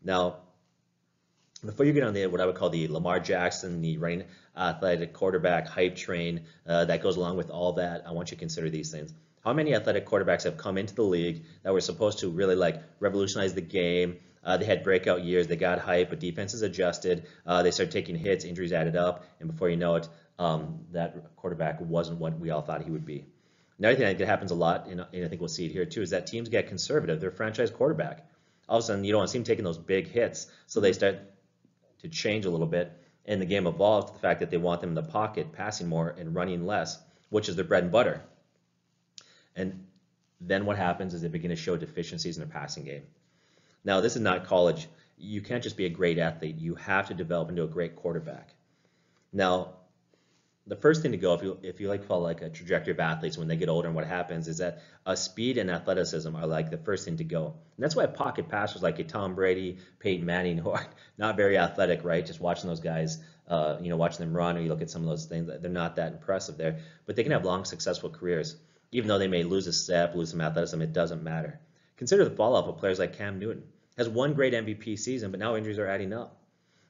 [0.02, 0.36] Now,
[1.64, 4.24] before you get on the what I would call the Lamar Jackson, the running
[4.56, 8.40] athletic quarterback hype train uh, that goes along with all that, I want you to
[8.40, 9.12] consider these things.
[9.44, 12.82] How many athletic quarterbacks have come into the league that were supposed to really like
[13.00, 14.18] revolutionize the game,
[14.48, 15.46] uh, they had breakout years.
[15.46, 17.26] They got hype, but defenses adjusted.
[17.44, 18.46] Uh, they started taking hits.
[18.46, 20.08] Injuries added up, and before you know it,
[20.38, 23.26] um, that quarterback wasn't what we all thought he would be.
[23.78, 25.84] Another thing I think that happens a lot, and, I think we'll see it here
[25.84, 27.20] too, is that teams get conservative.
[27.20, 28.26] Their franchise quarterback.
[28.70, 30.80] All of a sudden, you don't want to see him taking those big hits, so
[30.80, 31.18] they start
[32.00, 32.90] to change a little bit.
[33.26, 35.88] And the game evolves to the fact that they want them in the pocket, passing
[35.88, 38.22] more and running less, which is their bread and butter.
[39.54, 39.84] And
[40.40, 43.02] then what happens is they begin to show deficiencies in their passing game.
[43.88, 44.86] Now, this is not college.
[45.16, 46.58] You can't just be a great athlete.
[46.58, 48.52] You have to develop into a great quarterback.
[49.32, 49.76] Now,
[50.66, 53.00] the first thing to go, if you if you like follow like a trajectory of
[53.00, 56.46] athletes when they get older, and what happens is that uh, speed and athleticism are
[56.46, 57.46] like the first thing to go.
[57.46, 61.56] And that's why pocket passers like a Tom Brady, Peyton Manning, who are not very
[61.56, 62.26] athletic, right?
[62.26, 63.16] Just watching those guys,
[63.48, 65.70] uh, you know, watching them run, or you look at some of those things, they're
[65.70, 66.80] not that impressive there.
[67.06, 68.56] But they can have long, successful careers.
[68.92, 71.58] Even though they may lose a step, lose some athleticism, it doesn't matter.
[71.96, 73.64] Consider the fallout of players like Cam Newton
[73.98, 76.38] has one great MVP season, but now injuries are adding up.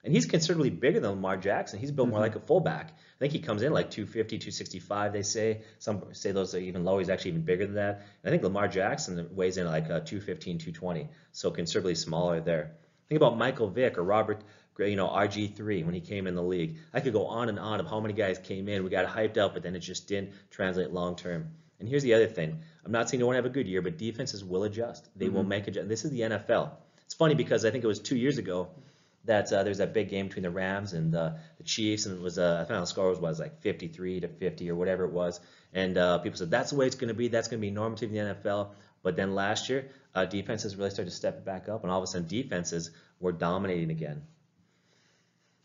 [0.05, 1.81] And he's considerably bigger than Lamar Jackson.
[1.81, 2.13] He's built mm-hmm.
[2.13, 2.91] more like a fullback.
[2.91, 5.63] I think he comes in like 250, 265, they say.
[5.81, 6.99] Some say those are even low.
[6.99, 8.07] He's actually even bigger than that.
[8.23, 11.09] And I think Lamar Jackson weighs in like uh, 215, 220.
[11.33, 12.73] So considerably smaller there.
[13.09, 14.43] Think about Michael Vick or Robert,
[14.79, 16.77] you know, RG3 when he came in the league.
[16.95, 18.85] I could go on and on of how many guys came in.
[18.85, 21.49] We got hyped up, but then it just didn't translate long term.
[21.81, 22.61] And here's the other thing.
[22.85, 25.09] I'm not saying no one have a good year, but defenses will adjust.
[25.17, 25.35] They mm-hmm.
[25.35, 25.89] will make adjust.
[25.89, 26.71] This is the NFL.
[27.09, 28.69] It's funny because I think it was two years ago
[29.25, 32.19] that uh, there was that big game between the Rams and uh, the Chiefs, and
[32.19, 35.05] it was uh, I found the score was, was like 53 to 50 or whatever
[35.05, 35.41] it was,
[35.73, 37.29] and uh, people said that's the way it's going to be.
[37.29, 38.73] That's going to be normative in the NFL.
[39.03, 42.05] But then last year, uh, defenses really started to step back up, and all of
[42.05, 42.91] a sudden, defenses
[43.21, 44.21] were dominating again.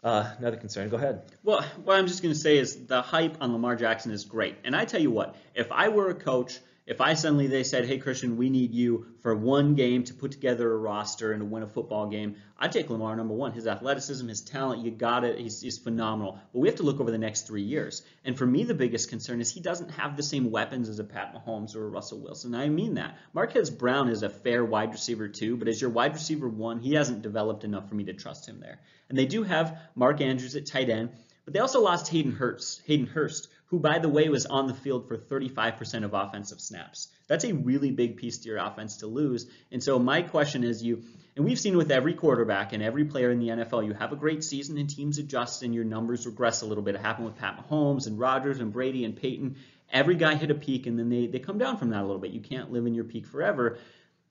[0.02, 0.88] Uh, another concern.
[0.88, 1.24] Go ahead.
[1.44, 4.56] Well, what I'm just going to say is the hype on Lamar Jackson is great,
[4.64, 7.86] and I tell you what, if I were a coach If I suddenly they said,
[7.86, 11.46] "Hey Christian, we need you for one game to put together a roster and to
[11.46, 13.54] win a football game," I'd take Lamar number one.
[13.54, 15.40] His athleticism, his talent, you got it.
[15.40, 16.40] He's, he's phenomenal.
[16.52, 18.04] But we have to look over the next three years.
[18.26, 21.06] And for me, the biggest concern is he doesn't have the same weapons as a
[21.06, 22.54] Pat Mahomes or a Russell Wilson.
[22.54, 23.18] I mean that.
[23.34, 26.96] Marquise Brown is a fair wide receiver too, but as your wide receiver one, he
[26.96, 28.82] hasn't developed enough for me to trust him there.
[29.08, 31.12] And they do have Mark Andrews at tight end.
[31.46, 34.74] But they also lost Hayden Hurst, Hayden Hurst, who, by the way, was on the
[34.74, 37.08] field for 35% of offensive snaps.
[37.28, 39.48] That's a really big piece to your offense to lose.
[39.72, 41.04] And so my question is you,
[41.36, 44.16] and we've seen with every quarterback and every player in the NFL, you have a
[44.16, 46.96] great season and teams adjust and your numbers regress a little bit.
[46.96, 49.56] It happened with Pat Mahomes and Rodgers and Brady and Peyton.
[49.92, 52.22] Every guy hit a peak and then they, they come down from that a little
[52.22, 52.32] bit.
[52.32, 53.80] You can't live in your peak forever.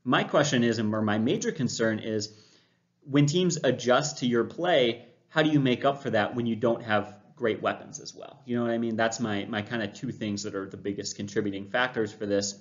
[0.05, 2.33] My question is, and my major concern is,
[3.05, 6.55] when teams adjust to your play, how do you make up for that when you
[6.55, 8.41] don't have great weapons as well?
[8.45, 8.97] You know what I mean?
[8.97, 12.59] That's my my kind of two things that are the biggest contributing factors for this.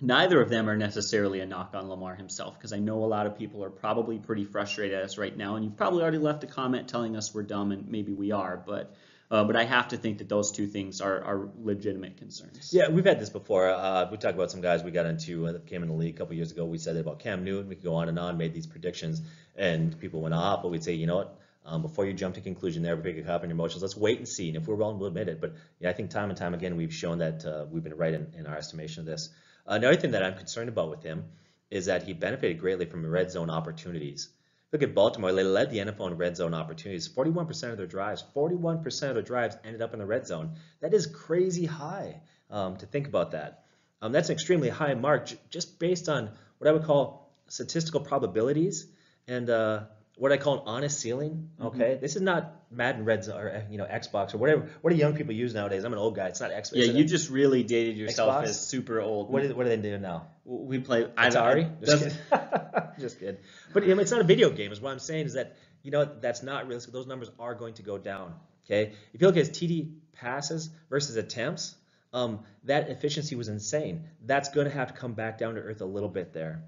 [0.00, 3.26] Neither of them are necessarily a knock on Lamar himself because I know a lot
[3.26, 6.42] of people are probably pretty frustrated at us right now, and you've probably already left
[6.42, 8.94] a comment telling us we're dumb, and maybe we are, but.
[9.30, 12.68] Uh, but I have to think that those two things are, are legitimate concerns.
[12.70, 13.70] Yeah, we've had this before.
[13.70, 16.16] Uh, we talked about some guys we got into uh, that came in the league
[16.16, 16.66] a couple years ago.
[16.66, 17.66] We said about Cam Newton.
[17.66, 19.22] We could go on and on, made these predictions,
[19.56, 20.60] and people went off.
[20.60, 21.38] But we'd say, you know what?
[21.64, 23.82] Um, before you jump to conclusion there, pick a up on your emotions.
[23.82, 24.48] Let's wait and see.
[24.48, 25.40] And if we're wrong, we'll admit it.
[25.40, 28.12] But yeah, I think time and time again, we've shown that uh, we've been right
[28.12, 29.28] in, in, our estimation of this.
[29.64, 31.24] Another thing that I'm concerned about with him
[31.70, 34.28] is that he benefited greatly from red zone opportunities.
[34.72, 35.32] Look at Baltimore.
[35.32, 37.08] They led the NFL in red zone opportunities.
[37.08, 40.56] 41% of their drives, 41% of their drives ended up in the red zone.
[40.80, 43.64] That is crazy high um, to think about that.
[44.00, 48.86] Um, that's an extremely high mark just based on what I would call statistical probabilities
[49.28, 49.84] and uh,
[50.16, 51.50] what I call an honest ceiling.
[51.58, 51.66] Mm-hmm.
[51.68, 52.00] Okay, mm-hmm.
[52.00, 54.68] this is not Madden Reds or you know Xbox or whatever.
[54.80, 55.84] What do young people use nowadays?
[55.84, 56.28] I'm an old guy.
[56.28, 56.72] It's not Xbox.
[56.74, 58.44] Yeah, you just really dated yourself Xbox?
[58.44, 59.30] as super old.
[59.30, 60.26] What, is, what do they do now?
[60.44, 61.80] We play Atari.
[61.84, 62.18] Just kidding.
[62.98, 63.38] just kidding.
[63.72, 64.72] But it's not a video game.
[64.72, 66.92] Is what I'm saying is that you know that's not realistic.
[66.92, 68.34] Those numbers are going to go down.
[68.66, 71.74] Okay, if you look at his TD passes versus attempts,
[72.12, 74.04] um, that efficiency was insane.
[74.24, 76.62] That's going to have to come back down to earth a little bit there.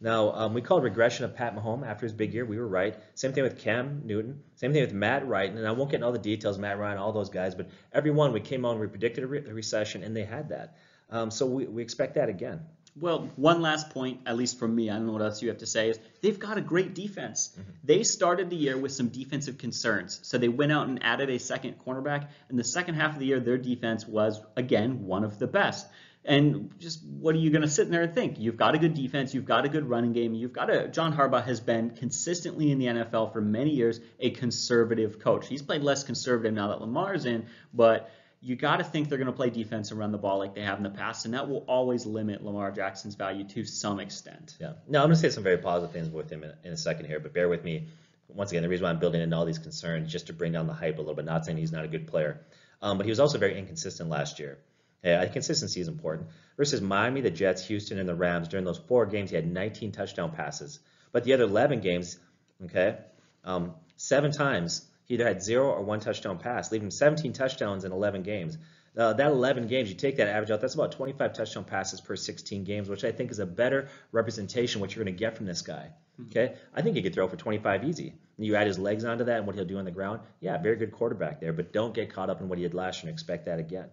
[0.00, 2.46] Now, um, we called regression of Pat Mahomes after his big year.
[2.46, 2.96] We were right.
[3.14, 4.42] Same thing with Cam Newton.
[4.56, 5.58] Same thing with Matt Ryan.
[5.58, 8.10] And I won't get into all the details, Matt Ryan, all those guys, but every
[8.10, 10.76] one we came on, we predicted a, re- a recession, and they had that.
[11.10, 12.60] Um, so we, we expect that again.
[12.98, 15.58] Well, one last point, at least from me, I don't know what else you have
[15.58, 17.52] to say, is they've got a great defense.
[17.52, 17.70] Mm-hmm.
[17.84, 20.18] They started the year with some defensive concerns.
[20.22, 22.28] So they went out and added a second cornerback.
[22.48, 25.86] In the second half of the year, their defense was, again, one of the best.
[26.24, 28.38] And just what are you going to sit in there and think?
[28.38, 31.16] You've got a good defense, you've got a good running game, you've got a John
[31.16, 35.48] Harbaugh has been consistently in the NFL for many years a conservative coach.
[35.48, 38.10] He's played less conservative now that Lamar's in, but
[38.42, 40.62] you got to think they're going to play defense and run the ball like they
[40.62, 44.56] have in the past, and that will always limit Lamar Jackson's value to some extent.
[44.60, 44.72] Yeah.
[44.88, 47.06] Now I'm going to say some very positive things with him in, in a second
[47.06, 47.88] here, but bear with me.
[48.28, 50.66] Once again, the reason why I'm building in all these concerns just to bring down
[50.66, 51.24] the hype a little bit.
[51.24, 52.40] Not saying he's not a good player,
[52.80, 54.58] um, but he was also very inconsistent last year.
[55.02, 56.28] Yeah, consistency is important.
[56.56, 59.92] Versus Miami, the Jets, Houston, and the Rams, during those four games, he had 19
[59.92, 60.78] touchdown passes.
[61.12, 62.18] But the other 11 games,
[62.64, 62.98] okay,
[63.44, 67.92] um, seven times he either had zero or one touchdown pass, leaving 17 touchdowns in
[67.92, 68.58] 11 games.
[68.96, 72.16] Uh, that 11 games, you take that average out, that's about 25 touchdown passes per
[72.16, 75.36] 16 games, which I think is a better representation of what you're going to get
[75.36, 75.90] from this guy.
[76.16, 76.24] Hmm.
[76.24, 78.14] Okay, I think he could throw for 25 easy.
[78.36, 80.20] You add his legs onto that and what he'll do on the ground.
[80.40, 83.02] Yeah, very good quarterback there, but don't get caught up in what he did last
[83.02, 83.88] year and expect that again.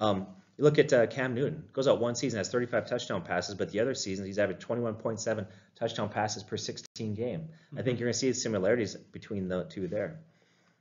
[0.00, 3.54] Um, you look at uh, Cam Newton, goes out one season, has 35 touchdown passes,
[3.54, 7.40] but the other seasons he's averaged 21.7 touchdown passes per 16 game.
[7.40, 7.78] Mm-hmm.
[7.78, 10.20] I think you're going to see similarities between the two there.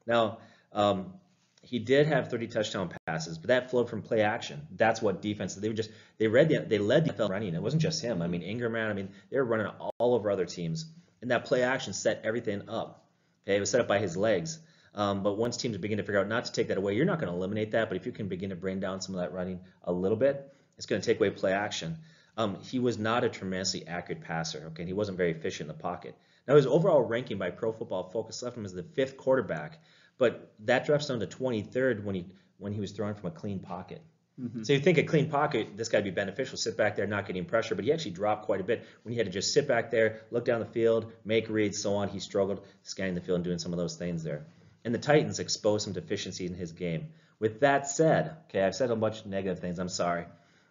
[0.06, 0.40] Now,
[0.74, 1.14] um,
[1.62, 4.68] he did have 30 touchdown passes, but that flowed from play action.
[4.76, 5.56] That's what defense.
[5.56, 7.54] They were just they read the they led the NFL running.
[7.54, 8.22] It wasn't just him.
[8.22, 10.86] I mean Ingram, I mean they were running all over other teams,
[11.22, 13.06] and that play action set everything up.
[13.46, 14.60] Okay, it was set up by his legs.
[15.00, 17.22] Um, but once teams begin to figure out not to take that away, you're not
[17.22, 17.88] going to eliminate that.
[17.88, 20.54] But if you can begin to bring down some of that running a little bit,
[20.76, 21.98] it's going to take away play action.
[22.36, 24.66] Um, he was not a tremendously accurate passer.
[24.68, 26.16] Okay, and he wasn't very efficient in the pocket.
[26.50, 29.80] Now his overall ranking by Pro Football Focus left him as the fifth quarterback,
[30.18, 32.26] but that drops down to 23rd when he
[32.58, 34.02] when he was thrown from a clean pocket.
[34.38, 34.64] Mm-hmm.
[34.64, 37.26] So you think a clean pocket, this guy would be beneficial, sit back there, not
[37.26, 39.66] getting pressure, but he actually dropped quite a bit when he had to just sit
[39.66, 42.10] back there, look down the field, make reads, so on.
[42.10, 44.46] He struggled scanning the field and doing some of those things there
[44.84, 47.10] and the Titans exposed some deficiencies in his game.
[47.40, 49.80] With that said, okay, I've said a bunch of negative things.
[49.80, 50.26] I'm sorry.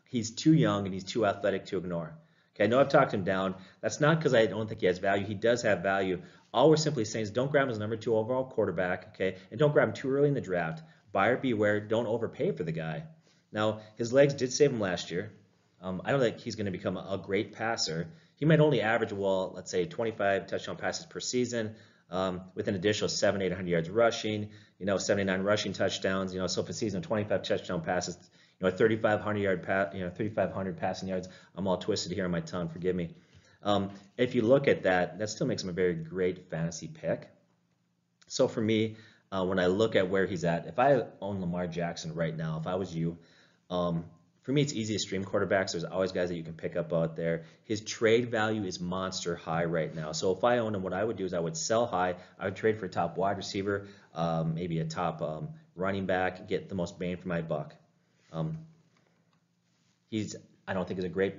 [0.05, 2.15] He's too young and he's too athletic to ignore.
[2.55, 3.55] Okay, I know I've talked him down.
[3.81, 5.25] That's not because I don't think he has value.
[5.25, 6.21] He does have value.
[6.53, 9.61] All we're simply saying is don't grab him as number two overall quarterback, okay, and
[9.61, 10.83] don't grab him too early in the draft.
[11.13, 11.81] Buyer beware.
[11.81, 13.05] Don't overpay for the guy.
[13.53, 15.33] Now his legs did save him last year.
[15.81, 18.09] Um, I don't think he's going to become a, a great passer.
[18.37, 21.75] He might only average, well, let's say 25 touchdown passes per season,
[22.11, 26.47] um, with an additional seven, 800 yards rushing, you know, 79 rushing touchdowns, you know,
[26.47, 28.17] so for season 25 touchdown passes,
[28.61, 31.29] you know, 3,500 yard pass, you know, 3,500 passing yards.
[31.55, 33.11] I'm all twisted here on my tongue, forgive me.
[33.63, 37.29] Um, if you look at that, that still makes him a very great fantasy pick.
[38.29, 38.97] So for me,
[39.31, 42.59] uh, when I look at where he's at, if I own Lamar Jackson right now,
[42.61, 43.19] if I was you,
[43.71, 44.05] um,
[44.49, 45.73] for me, it's easy to stream quarterbacks.
[45.73, 47.45] There's always guys that you can pick up out there.
[47.65, 50.13] His trade value is monster high right now.
[50.13, 52.15] So if I owned him, what I would do is I would sell high.
[52.39, 56.49] I would trade for a top wide receiver, um, maybe a top um, running back,
[56.49, 57.75] get the most bang for my buck.
[58.33, 58.57] Um,
[60.09, 60.35] he's,
[60.67, 61.35] I don't think he's a great,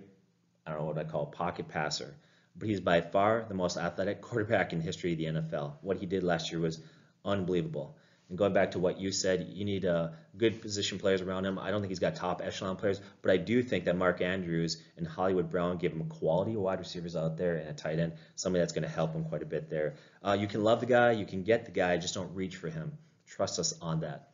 [0.67, 2.13] I don't know what I call pocket passer,
[2.55, 5.77] but he's by far the most athletic quarterback in history of the NFL.
[5.81, 6.79] What he did last year was
[7.25, 7.97] unbelievable.
[8.29, 11.57] And going back to what you said, you need uh, good position players around him.
[11.57, 14.81] I don't think he's got top echelon players, but I do think that Mark Andrews
[14.97, 18.61] and Hollywood Brown give him quality wide receivers out there and a tight end, somebody
[18.61, 19.95] that's going to help him quite a bit there.
[20.23, 22.69] Uh, you can love the guy, you can get the guy, just don't reach for
[22.69, 22.97] him.
[23.25, 24.29] Trust us on that.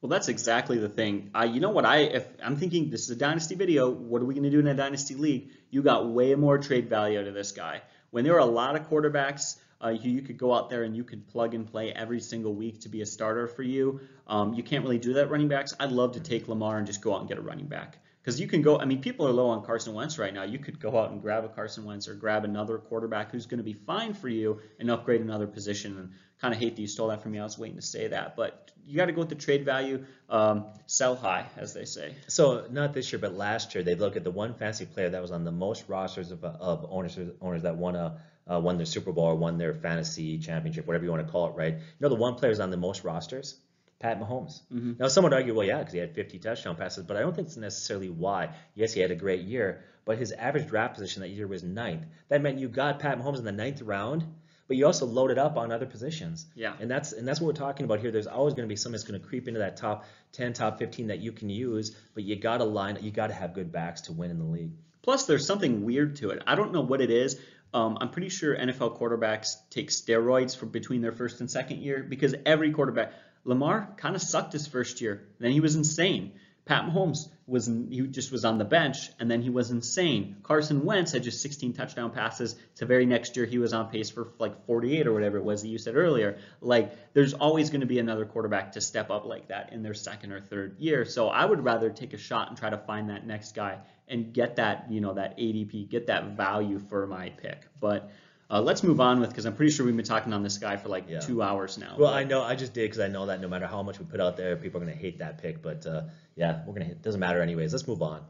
[0.00, 1.30] Well, that's exactly the thing.
[1.34, 1.84] Uh, you know what?
[1.84, 3.90] I if I'm thinking this is a dynasty video.
[3.90, 5.50] What are we going to do in a dynasty league?
[5.70, 7.82] You got way more trade value out of this guy.
[8.10, 10.96] When there are a lot of quarterbacks uh, you, you, could go out there and
[10.96, 14.00] you could plug and play every single week to be a starter for you.
[14.26, 15.74] Um, you can't really do that running backs.
[15.80, 17.98] I'd love to take Lamar and just go out and get a running back.
[18.22, 20.42] Because you can go, I mean, people are low on Carson Wentz right now.
[20.42, 23.58] You could go out and grab a Carson Wentz or grab another quarterback who's going
[23.58, 25.96] to be fine for you and upgrade another position.
[25.96, 27.38] And kind of hate that you stole that from me.
[27.38, 28.36] I was waiting to say that.
[28.36, 32.14] But you got to go with the trade value, um, sell high, as they say.
[32.28, 35.20] So not this year, but last year, they look at the one fantasy player that
[35.20, 38.86] was on the most rosters of, of owners owners that won a uh, won their
[38.86, 41.74] Super Bowl or won their fantasy championship, whatever you want to call it, right?
[41.74, 43.56] You know, the one player is on the most rosters,
[44.00, 44.60] Pat Mahomes.
[44.72, 44.94] Mm-hmm.
[44.98, 47.34] Now, some would argue, well, yeah, because he had 50 touchdown passes, but I don't
[47.34, 48.50] think it's necessarily why.
[48.74, 52.06] Yes, he had a great year, but his average draft position that year was ninth.
[52.28, 54.24] That meant you got Pat Mahomes in the ninth round,
[54.66, 56.46] but you also loaded up on other positions.
[56.54, 56.74] Yeah.
[56.80, 58.12] And that's and that's what we're talking about here.
[58.12, 60.78] There's always going to be someone that's going to creep into that top 10, top
[60.78, 63.72] 15 that you can use, but you got to line, you got to have good
[63.72, 64.70] backs to win in the league.
[65.02, 66.42] Plus, there's something weird to it.
[66.46, 67.40] I don't know what it is.
[67.72, 72.02] Um, I'm pretty sure NFL quarterbacks take steroids for between their first and second year
[72.02, 73.12] because every quarterback,
[73.44, 75.28] Lamar kind of sucked his first year.
[75.38, 76.32] Then he was insane.
[76.66, 80.36] Pat Mahomes was he just was on the bench and then he was insane.
[80.42, 82.54] Carson Wentz had just 16 touchdown passes.
[82.76, 85.62] To very next year he was on pace for like 48 or whatever it was
[85.62, 86.38] that you said earlier.
[86.60, 89.94] Like there's always going to be another quarterback to step up like that in their
[89.94, 91.04] second or third year.
[91.04, 93.78] So I would rather take a shot and try to find that next guy
[94.10, 97.66] and get that you know that ADP, get that value for my pick.
[97.80, 98.10] But
[98.50, 100.76] uh, let's move on with because I'm pretty sure we've been talking on this guy
[100.76, 101.20] for like yeah.
[101.20, 101.94] two hours now.
[101.96, 104.04] Well, I know I just did because I know that no matter how much we
[104.04, 105.62] put out there, people are going to hate that pick.
[105.62, 106.02] But uh,
[106.34, 106.86] yeah, we're gonna.
[106.86, 107.72] It doesn't matter anyways.
[107.72, 108.22] Let's move on.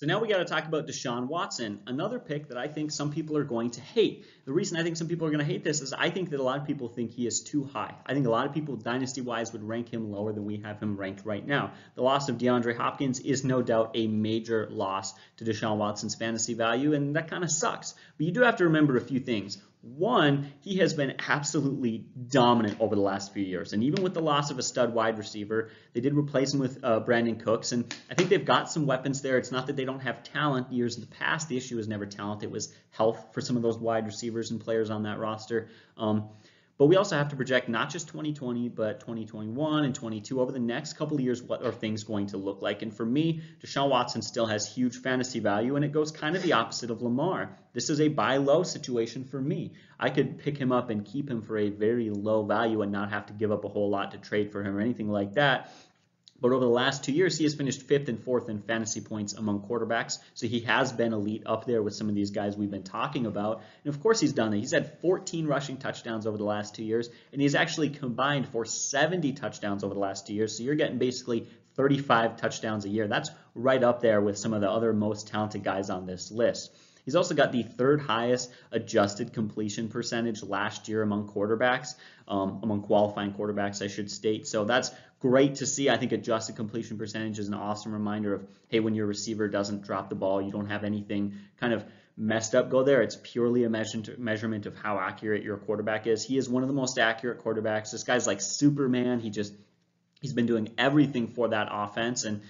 [0.00, 3.12] So now we got to talk about Deshaun Watson, another pick that I think some
[3.12, 4.24] people are going to hate.
[4.46, 6.40] The reason I think some people are going to hate this is I think that
[6.40, 7.94] a lot of people think he is too high.
[8.06, 10.96] I think a lot of people, dynasty-wise, would rank him lower than we have him
[10.96, 11.72] ranked right now.
[11.96, 16.54] The loss of DeAndre Hopkins is no doubt a major loss to Deshaun Watson's fantasy
[16.54, 17.92] value, and that kind of sucks.
[18.16, 19.58] But you do have to remember a few things.
[19.82, 23.72] One, he has been absolutely dominant over the last few years.
[23.72, 26.84] And even with the loss of a stud wide receiver, they did replace him with
[26.84, 27.72] uh, Brandin Cooks.
[27.72, 29.38] And I think they've got some weapons there.
[29.38, 31.48] It's not that they don't have talent years in the past.
[31.48, 34.60] The issue was never talent, it was health for some of those wide receivers and
[34.60, 35.68] players on that roster.
[35.96, 36.28] Um,
[36.80, 40.58] but we also have to project not just 2020, but 2021 and 22 over the
[40.58, 41.42] next couple of years.
[41.42, 42.80] What are things going to look like?
[42.80, 46.42] And for me, Deshaun Watson still has huge fantasy value, and it goes kind of
[46.42, 47.54] the opposite of Lamar.
[47.74, 49.74] This is a buy low situation for me.
[49.98, 53.10] I could pick him up and keep him for a very low value and not
[53.10, 55.70] have to give up a whole lot to trade for him or anything like that.
[56.40, 59.34] But over the last two years, he has finished fifth and fourth in fantasy points
[59.34, 60.18] among quarterbacks.
[60.34, 63.26] So he has been elite up there with some of these guys we've been talking
[63.26, 63.62] about.
[63.84, 64.56] And of course, he's done that.
[64.56, 68.64] He's had 14 rushing touchdowns over the last two years, and he's actually combined for
[68.64, 70.56] 70 touchdowns over the last two years.
[70.56, 73.06] So you're getting basically 35 touchdowns a year.
[73.06, 76.72] That's right up there with some of the other most talented guys on this list.
[77.10, 81.96] He's also got the third highest adjusted completion percentage last year among quarterbacks,
[82.28, 84.46] um, among qualifying quarterbacks, I should state.
[84.46, 85.90] So that's great to see.
[85.90, 89.82] I think adjusted completion percentage is an awesome reminder of, hey, when your receiver doesn't
[89.82, 91.84] drop the ball, you don't have anything kind of
[92.16, 93.02] messed up go there.
[93.02, 96.24] It's purely a measurement of how accurate your quarterback is.
[96.24, 97.90] He is one of the most accurate quarterbacks.
[97.90, 99.18] This guy's like Superman.
[99.18, 99.52] He just,
[100.20, 102.22] he's been doing everything for that offense.
[102.22, 102.42] And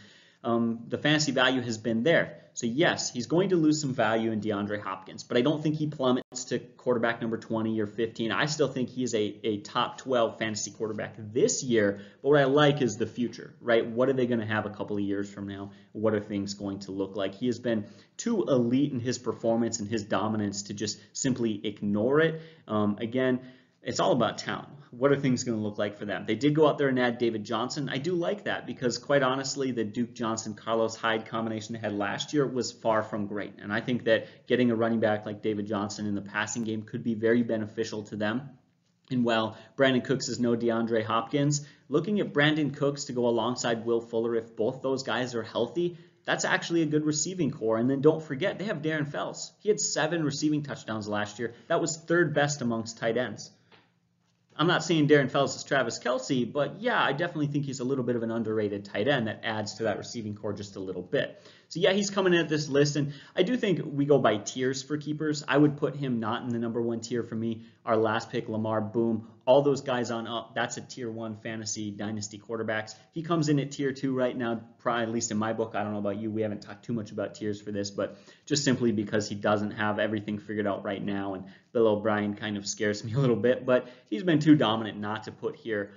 [0.42, 2.37] um, the fantasy value has been there.
[2.55, 5.76] So yes, he's going to lose some value in DeAndre Hopkins, but I don't think
[5.76, 8.33] he plummets to quarterback number 20 or 15.
[8.33, 12.00] I still think he is a, a top 12 fantasy quarterback this year.
[12.22, 13.87] But what I like is the future, right?
[13.87, 15.70] What are they going to have a couple of years from now?
[15.92, 17.35] What are things going to look like?
[17.35, 22.20] He has been too elite in his performance and his dominance to just simply ignore
[22.20, 22.42] it.
[22.66, 23.40] Um, again,
[23.83, 24.68] it's all about talent.
[24.90, 26.24] What are things going to look like for them?
[26.26, 27.88] They did go out there and add David Johnson.
[27.88, 31.92] I do like that because, quite honestly, the Duke Johnson Carlos Hyde combination they had
[31.92, 33.55] last year was far from great.
[33.62, 36.83] And I think that getting a running back like David Johnson in the passing game
[36.83, 38.50] could be very beneficial to them.
[39.12, 43.85] And while Brandin Cooks is no DeAndre Hopkins, looking at Brandin Cooks to go alongside
[43.85, 47.79] Will Fuller, if both those guys are healthy, that's actually a good receiving corps.
[47.79, 49.53] And then don't forget, they have Darren Fells.
[49.61, 51.55] He had seven receiving touchdowns last year.
[51.68, 53.53] That was third best amongst tight ends.
[54.61, 57.85] I'm not saying Darren Fells is Travis Kelce, but yeah, I definitely think he's a
[57.85, 60.81] little bit of an underrated tight end that adds to that receiving corps just a
[60.81, 61.42] little bit.
[61.70, 64.38] So yeah, he's coming in at this list, and I do think we go by
[64.38, 65.44] tiers for keepers.
[65.46, 67.62] I would put him not in the number one tier for me.
[67.87, 71.92] Our last pick, Lamar Boom, all those guys on up, that's a tier one fantasy
[71.92, 72.96] dynasty quarterbacks.
[73.12, 75.76] He comes in at tier two right now, probably at least in my book.
[75.76, 76.28] I don't know about you.
[76.28, 79.70] We haven't talked too much about tiers for this, but just simply because he doesn't
[79.70, 83.37] have everything figured out right now, and Bill O'Brien kind of scares me a little
[83.37, 85.92] bit, but he's been too dominant not to put here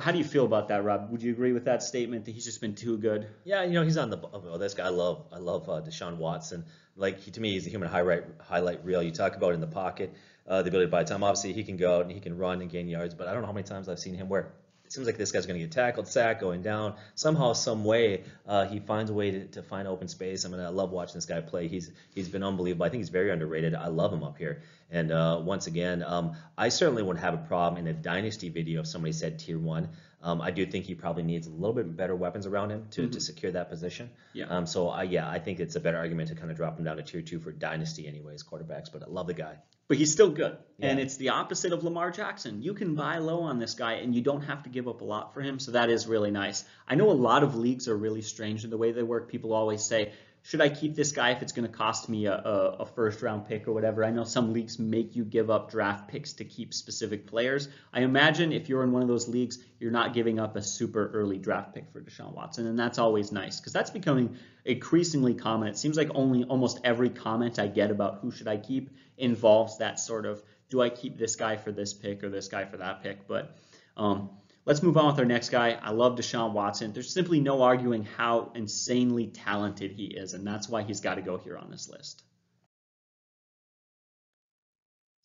[0.00, 1.10] how do you feel about that, Rob?
[1.10, 3.28] Would you agree with that statement that he's just been too good?
[3.44, 4.18] Yeah, you know he's on the.
[4.32, 5.24] Oh, this guy I love.
[5.32, 6.64] I love uh, Deshaun Watson.
[6.96, 9.02] Like he, to me, he's a human highlight highlight reel.
[9.02, 10.14] You talk about in the pocket,
[10.46, 11.22] uh, the ability to buy time.
[11.22, 13.42] Obviously, he can go out and he can run and gain yards, but I don't
[13.42, 14.52] know how many times I've seen him where
[14.92, 16.94] seems like this guy's going to get tackled, sack, going down.
[17.14, 20.44] Somehow, some way, uh, he finds a way to, to find open space.
[20.44, 21.68] I mean, I love watching this guy play.
[21.68, 22.84] He's he's been unbelievable.
[22.84, 23.74] I think he's very underrated.
[23.74, 24.62] I love him up here.
[24.90, 28.80] And uh, once again, um, I certainly wouldn't have a problem in a dynasty video
[28.80, 29.88] if somebody said tier one.
[30.22, 33.02] Um, I do think he probably needs a little bit better weapons around him to,
[33.02, 33.10] mm-hmm.
[33.10, 34.10] to secure that position.
[34.32, 34.46] Yeah.
[34.46, 36.84] Um, so I, yeah, I think it's a better argument to kind of drop him
[36.84, 38.92] down to tier two for dynasty, anyways, quarterbacks.
[38.92, 39.56] But I love the guy.
[39.88, 40.88] But he's still good, yeah.
[40.88, 42.62] and it's the opposite of Lamar Jackson.
[42.62, 45.04] You can buy low on this guy, and you don't have to give up a
[45.04, 45.58] lot for him.
[45.58, 46.64] So that is really nice.
[46.88, 49.28] I know a lot of leagues are really strange in the way they work.
[49.28, 50.12] People always say,
[50.44, 53.22] should I keep this guy if it's going to cost me a, a, a, first
[53.22, 54.04] round pick or whatever?
[54.04, 57.68] I know some leagues make you give up draft picks to keep specific players.
[57.92, 61.10] I imagine if you're in one of those leagues, you're not giving up a super
[61.14, 65.68] early draft pick for Deshaun Watson, and that's always nice because that's becoming increasingly common.
[65.68, 69.78] It seems like only almost every comment I get about who should I keep involves
[69.78, 72.78] that sort of do I keep this guy for this pick or this guy for
[72.78, 73.28] that pick?
[73.28, 73.56] But
[73.96, 74.30] um,
[74.64, 75.76] Let's move on with our next guy.
[75.82, 76.92] I love Deshaun Watson.
[76.92, 81.22] There's simply no arguing how insanely talented he is, and that's why he's got to
[81.22, 82.22] go here on this list.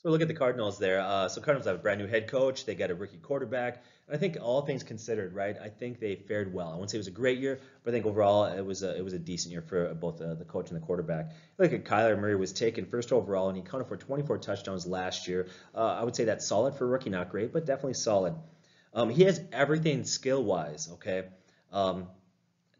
[0.02, 1.02] So look at the Cardinals there.
[1.02, 2.66] Uh, so Cardinals have a brand new head coach.
[2.66, 3.84] They got a rookie quarterback.
[4.08, 5.56] And I think all things considered, right?
[5.62, 6.70] I think they fared well.
[6.70, 8.96] I wouldn't say it was a great year, but I think overall it was a,
[8.96, 11.32] it was a decent year for both uh, the coach and the quarterback.
[11.58, 15.28] Look at Kyler Murray was taken first overall, and he counted for 24 touchdowns last
[15.28, 15.48] year.
[15.76, 18.36] Uh, I would say that's solid for a rookie, not great, but definitely solid.
[18.98, 21.26] Um, he has everything skill wise, okay,
[21.72, 22.08] um,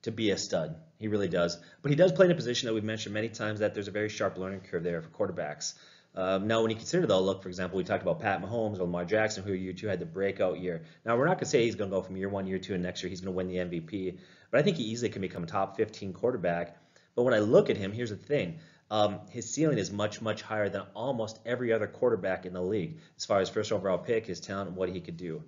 [0.02, 0.76] to be a stud.
[0.98, 1.60] He really does.
[1.84, 3.92] But he does play in a position that we've mentioned many times that there's a
[3.92, 5.76] very sharp learning curve there for quarterbacks.
[6.16, 8.86] Um, now, when you consider though, look, for example, we talked about Pat Mahomes or
[8.86, 10.82] Lamar Jackson, who year two had the breakout year.
[11.06, 12.74] Now, we're not going to say he's going to go from year one, year two,
[12.74, 14.18] and next year he's going to win the MVP,
[14.50, 16.78] but I think he easily can become a top 15 quarterback.
[17.14, 18.58] But when I look at him, here's the thing.
[18.90, 22.98] Um, his ceiling is much, much higher than almost every other quarterback in the league
[23.18, 25.44] as far as first overall pick, his talent, and what he could do.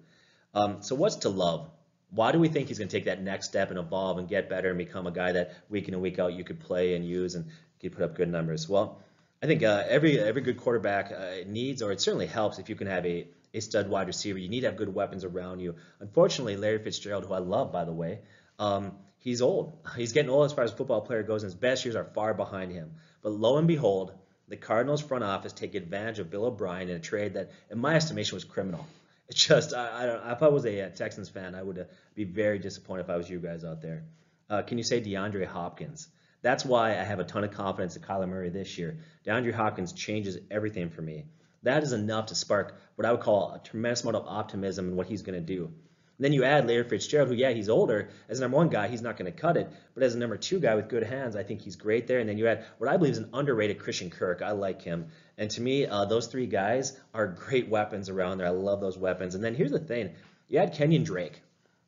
[0.54, 1.70] Um, so what's to love?
[2.12, 4.50] Why do we think he's going to take that next step and evolve and get
[4.50, 7.06] better and become a guy that week in and week out you could play and
[7.06, 7.46] use and
[7.80, 8.68] could put up good numbers?
[8.68, 9.00] Well,
[9.42, 12.76] I think uh, every every good quarterback uh, needs, or it certainly helps if you
[12.76, 14.38] can have a, a stud wide receiver.
[14.38, 15.76] You need to have good weapons around you.
[16.00, 18.20] Unfortunately, Larry Fitzgerald, who I love by the way,
[18.58, 19.78] um, he's old.
[19.96, 22.04] He's getting old as far as a football player goes, and his best years are
[22.04, 22.96] far behind him.
[23.22, 24.14] But lo and behold,
[24.50, 27.96] the Cardinals front office take advantage of Bill O'Brien in a trade that, in my
[27.96, 28.88] estimation, was criminal.
[29.32, 30.28] Just I, I don't.
[30.32, 31.84] If I was a, a Texans fan, I would uh,
[32.16, 34.06] be very disappointed if I was you guys out there.
[34.50, 36.08] Uh, can you say DeAndre Hopkins?
[36.42, 39.00] That's why I have a ton of confidence in Kyler Murray this year.
[39.28, 41.26] DeAndre Hopkins changes everything for me.
[41.64, 44.96] That is enough to spark what I would call a tremendous amount of optimism in
[44.96, 45.74] what he's going to do.
[46.20, 48.10] And then you add Larry Fitzgerald, who, yeah, he's older.
[48.28, 49.72] As a number one guy, he's not going to cut it.
[49.94, 52.20] But as a number two guy with good hands, I think he's great there.
[52.20, 54.42] And then you add what I believe is an underrated Christian Kirk.
[54.42, 55.08] I like him.
[55.38, 58.48] And to me, uh, those three guys are great weapons around there.
[58.48, 59.34] I love those weapons.
[59.34, 60.12] And then here's the thing
[60.50, 61.42] you add Kenyon Drake.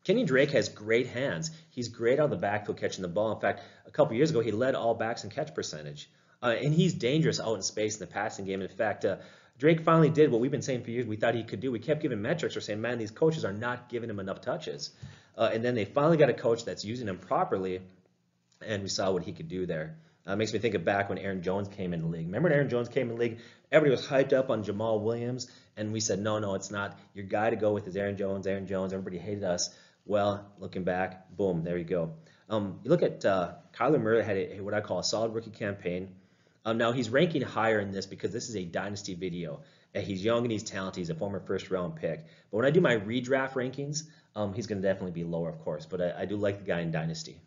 [0.06, 1.52] Kenyon Drake has great hands.
[1.70, 3.34] He's great on the backfield catching the ball.
[3.34, 6.10] In fact, a couple years ago, he led all backs in catch percentage.
[6.42, 8.62] Uh, and he's dangerous out in space in the passing game.
[8.62, 9.18] In fact, uh,
[9.62, 11.72] Drake finally did what we've been saying for years we thought he could do.
[11.72, 12.56] We kept giving metrics.
[12.56, 14.90] We're saying, man, these coaches are not giving him enough touches.
[15.38, 17.82] Uh, and then they finally got a coach that's using him properly.
[18.66, 19.98] and we saw what he could do there.
[20.26, 22.26] Uh, makes me think of back when Aaron Jones came in the league.
[22.26, 23.38] Remember when Aaron Jones came in the league?
[23.72, 25.48] Everybody was hyped up on Jamaal Williams,
[25.78, 26.98] and we said, no, no, it's not.
[27.14, 28.48] Your guy to go with is Aaron Jones.
[28.48, 28.94] Aaron Jones.
[28.94, 29.70] Everybody hated us.
[30.08, 32.14] Well, looking back, boom, there you go.
[32.50, 35.52] Um, you look at uh, Kyler Murray had a, what I call a solid rookie
[35.52, 36.16] campaign.
[36.64, 39.62] Um, now he's ranking higher in this because this is a dynasty video.
[39.94, 41.00] And he's young and he's talented.
[41.00, 42.26] He's a former first round pick.
[42.50, 44.04] But when I do my redraft rankings,
[44.36, 45.86] um, he's going to definitely be lower, of course.
[45.86, 47.42] But I, I do like the guy in dynasty.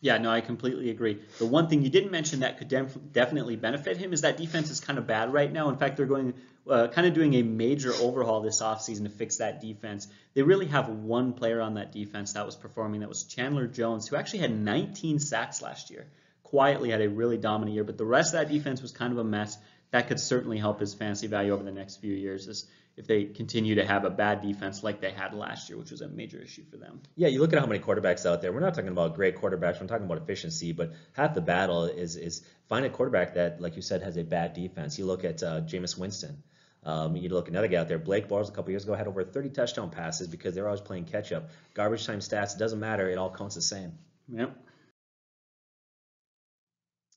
[0.00, 1.20] Yeah, no, I completely agree.
[1.38, 4.70] The one thing you didn't mention that could def- definitely benefit him is that defense
[4.70, 5.70] is kind of bad right now.
[5.70, 6.34] In fact, they're going
[6.68, 10.06] uh, kind of doing a major overhaul this offseason to fix that defense.
[10.34, 13.00] They really have one player on that defense that was performing.
[13.00, 16.06] That was Chandler Jones, who actually had 19 sacks last year.
[16.46, 19.18] Quietly had a really dominant year, but the rest of that defense was kind of
[19.18, 19.58] a mess.
[19.90, 22.46] That could certainly help his fantasy value over the next few years.
[22.46, 22.66] As
[22.96, 26.02] if they continue to have a bad defense like they had last year, which was
[26.02, 27.02] a major issue for them.
[27.16, 28.52] Yeah, you look at how many quarterbacks out there.
[28.52, 29.80] We're not talking about great quarterbacks.
[29.80, 33.74] We're talking about efficiency, but half the battle is is find a quarterback that, like
[33.74, 35.00] you said, has a bad defense.
[35.00, 36.42] You look at uh, Jameis Winston.
[36.84, 39.08] Um, you look at another guy out there, Blake Bortles, a couple years ago had
[39.08, 41.50] over 30 touchdown passes because they're always playing catch up.
[41.74, 43.92] Garbage time stats doesn't matter; it all counts the same.
[44.28, 44.56] Yep.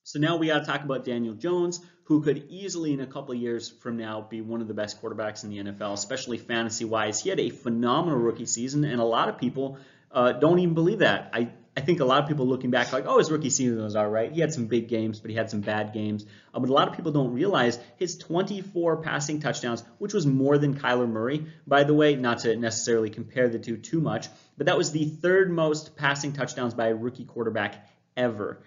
[0.10, 3.36] So now we got to talk about Daniel Jones, who could easily, in a couple
[3.36, 6.84] of years from now, be one of the best quarterbacks in the NFL, especially fantasy
[6.84, 7.22] wise.
[7.22, 9.78] He had a phenomenal rookie season, and a lot of people
[10.12, 11.30] uh, don't even believe that.
[11.32, 13.96] I, I think a lot of people looking back, like, oh, his rookie season was
[13.96, 14.32] all right.
[14.32, 16.26] He had some big games, but he had some bad games.
[16.56, 20.58] Uh, but a lot of people don't realize his 24 passing touchdowns, which was more
[20.58, 24.66] than Kyler Murray, by the way, not to necessarily compare the two too much, but
[24.66, 27.88] that was the third most passing touchdowns by a rookie quarterback
[28.18, 28.64] ever.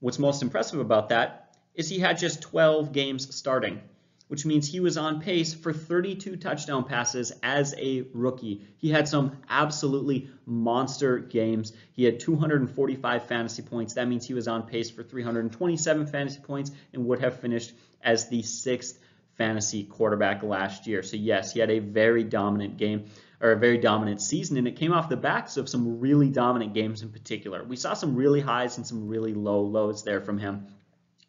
[0.00, 3.80] What's most impressive about that is he had just 12 games starting,
[4.28, 8.62] which means he was on pace for 32 touchdown passes as a rookie.
[8.76, 11.72] He had some absolutely monster games.
[11.92, 13.94] He had 245 fantasy points.
[13.94, 17.72] That means he was on pace for 327 fantasy points and would have finished
[18.02, 19.00] as the sixth
[19.36, 21.02] fantasy quarterback last year.
[21.02, 23.06] So, yes, he had a very dominant game
[23.40, 26.74] or a very dominant season, and it came off the backs of some really dominant
[26.74, 27.64] games in particular.
[27.64, 30.66] We saw some really highs and some really low lows there from him.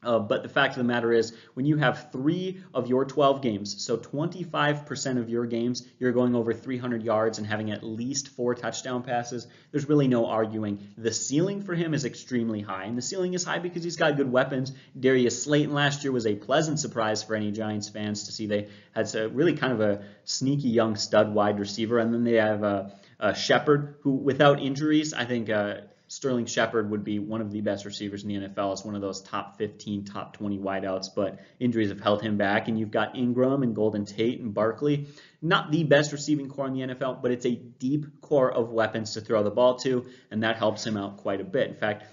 [0.02, 3.42] Uh, but the fact of the matter is, when you have three of your 12
[3.42, 8.30] games, so 25% of your games, you're going over 300 yards and having at least
[8.30, 10.88] four touchdown passes, there's really no arguing.
[10.98, 14.16] The ceiling for him is extremely high, and the ceiling is high because he's got
[14.16, 14.72] good weapons.
[14.98, 18.70] Darius Slayton last year was a pleasant surprise for any Giants fans to see they
[18.96, 22.64] had a really kind of a sneaky young stud wide receiver, and then they have
[22.64, 22.84] uh,
[23.20, 27.62] uh, Shepard, who without injuries, I think uh, Sterling Shepard would be one of the
[27.62, 31.40] best receivers in the NFL as one of those top 15, top 20 wideouts, but
[31.60, 32.68] injuries have held him back.
[32.68, 35.08] And you've got Ingram and Golden Tate and Barkley.
[35.40, 39.14] Not the best receiving corps in the NFL, but it's a deep corps of weapons
[39.14, 41.70] to throw the ball to, and that helps him out quite a bit.
[41.70, 42.06] In fact,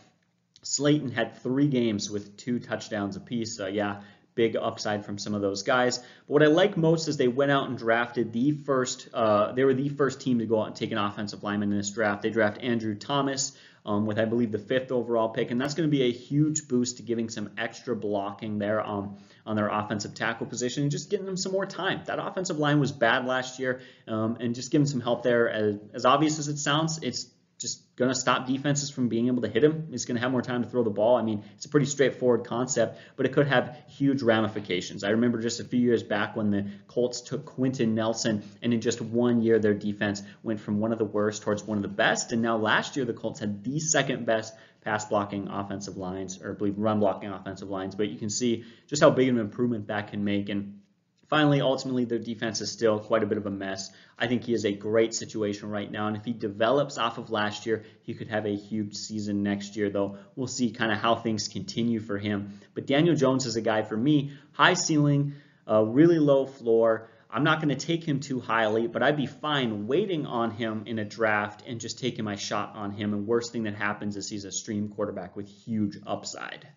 [0.63, 3.57] Slayton had three games with two touchdowns apiece.
[3.57, 4.03] So, yeah,
[4.35, 5.99] big upside from some of those guys.
[5.99, 9.65] But what I like most is they went out and drafted the first, uh, they
[9.65, 12.21] were the first team to go out and take an offensive lineman in this draft.
[12.21, 13.57] They draft Andrew Thomas
[13.87, 15.51] um, with, I believe, the fifth overall pick.
[15.51, 19.17] And that's going to be a huge boost to giving some extra blocking there um,
[19.47, 22.03] on their offensive tackle position and just getting them some more time.
[22.07, 25.49] That offensive line was bad last year, um, and just giving some help there.
[25.49, 27.27] As, as obvious as it sounds, it's
[27.59, 29.89] just going to stop defenses from being able to hit him.
[29.91, 31.17] He's going to have more time to throw the ball.
[31.17, 35.05] I mean, it's a pretty straightforward concept, but it could have huge ramifications.
[35.05, 38.83] I remember just a few years back when the Colts took Quenton Nelson, and in
[38.83, 41.89] just one year, their defense went from one of the worst towards one of the
[41.89, 42.33] best.
[42.33, 46.53] And now last year, the Colts had the second best pass blocking offensive lines, or
[46.53, 47.95] I believe run blocking offensive lines.
[47.95, 50.51] But you can see just how big of an improvement that can make.
[50.51, 50.81] And
[51.29, 53.91] Finally, ultimately, their defense is still quite a bit of a mess.
[54.17, 57.31] I think he is a great situation right now, and if he develops off of
[57.31, 60.99] last year, he could have a huge season next year, though we'll see kind of
[60.99, 62.61] how things continue for him.
[62.75, 65.35] But Daniel Jones is a guy for me, high ceiling,
[65.69, 67.09] uh, really low floor.
[67.29, 70.85] I'm not going to take him too highly, but I'd be fine waiting on him
[70.87, 73.13] in a draft and just taking my shot on him.
[73.13, 76.69] And worst thing that happens is he's a stream quarterback with huge upside.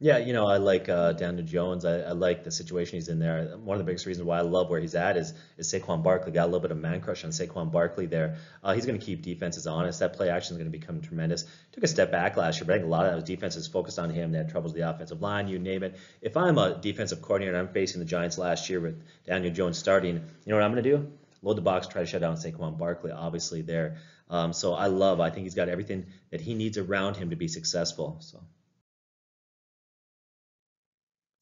[0.00, 1.84] Yeah, you know, I like uh, Daniel Jones.
[1.84, 3.56] I, I, like the situation he's in there.
[3.56, 6.30] One of the biggest reasons why I love where he's at is is Saquon Barkley.
[6.30, 8.36] Got a little bit of man crush on Saquon Barkley there.
[8.62, 9.98] Uh, he's going to keep defenses honest.
[9.98, 11.46] That play action is going to become tremendous.
[11.72, 13.98] Took a step back last year, but I think a lot of those defenses focused
[13.98, 14.30] on him.
[14.30, 15.96] They had troubles with the offensive line, you name it.
[16.22, 19.78] If I'm a defensive coordinator and I'm facing the Giants last year with Daniel Jones
[19.78, 21.12] starting, you know what I'm going to do?
[21.42, 23.96] Load the box, try to shut down Saquon Barkley, obviously there.
[24.30, 25.18] Um, so I love.
[25.18, 28.18] I think he's got everything that he needs around him to be successful.
[28.20, 28.38] So.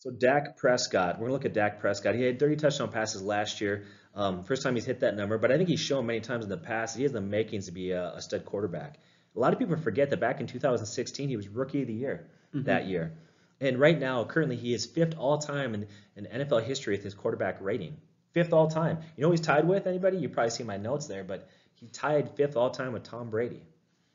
[0.06, 2.14] So Dak Prescott, we're gonna look at Dak Prescott.
[2.14, 3.86] He had 30 touchdown passes last year.
[4.14, 6.48] Um, first time he's hit that number, but I think he's shown many times in
[6.48, 9.00] the past that he has the makings to be a, a stud quarterback.
[9.34, 12.28] A lot of people forget that back in 2016 he was rookie of the year
[12.54, 12.66] mm-hmm.
[12.66, 13.14] that year.
[13.60, 17.14] And right now, currently, he is fifth all time in, in NFL history with his
[17.14, 17.96] quarterback rating.
[18.30, 18.98] Fifth all time.
[19.16, 19.88] You know he's tied with?
[19.88, 20.18] Anybody?
[20.18, 23.64] You probably see my notes there, but he tied fifth all time with Tom Brady.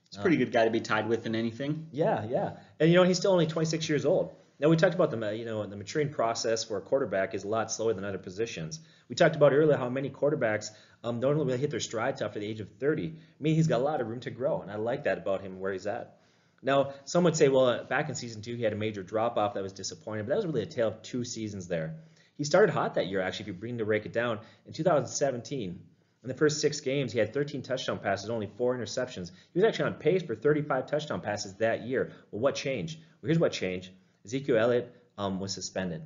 [0.08, 1.88] It's a pretty um, good guy to be tied with in anything.
[1.92, 2.52] Yeah, yeah.
[2.80, 4.34] And you know he's still only 26 years old.
[4.62, 7.48] Now we talked about the you know the maturing process for a quarterback is a
[7.48, 8.80] lot slower than other positions.
[9.10, 10.70] We talked about earlier how many quarterbacks
[11.04, 13.08] um, don't really hit their stride till after the age of 30.
[13.08, 15.42] I mean he's got a lot of room to grow, and I like that about
[15.42, 16.20] him where he's at.
[16.62, 19.56] Now some would say, well, back in season two he had a major drop off
[19.56, 21.96] that was disappointing, but that was really a tale of two seasons there.
[22.38, 23.46] He started hot that year actually.
[23.46, 25.82] If you bring to break it down, in 2017,
[26.22, 29.32] in the first six games, he had 13 touchdown passes, only four interceptions.
[29.54, 32.12] He was actually on pace for 35 touchdown passes that year.
[32.30, 33.00] Well, what changed?
[33.00, 33.90] Well, here's what changed.
[34.26, 36.02] Ezekiel Elliott um, was suspended.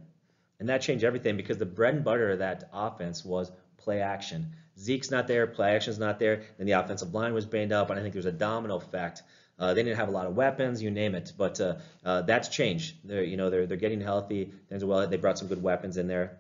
[0.60, 4.54] And that changed everything because the bread and butter of that offense was play action.
[4.80, 8.00] Zeke's not there, play action's not there, then the offensive line was banged up, and
[8.00, 9.24] I think there's a domino effect.
[9.58, 12.50] Uh, they didn't have a lot of weapons, you name it, but uh, uh, that's
[12.50, 12.96] changed.
[13.06, 14.52] They're, you know, they're, they're getting healthy.
[14.70, 16.38] Well, they brought some good weapons in there.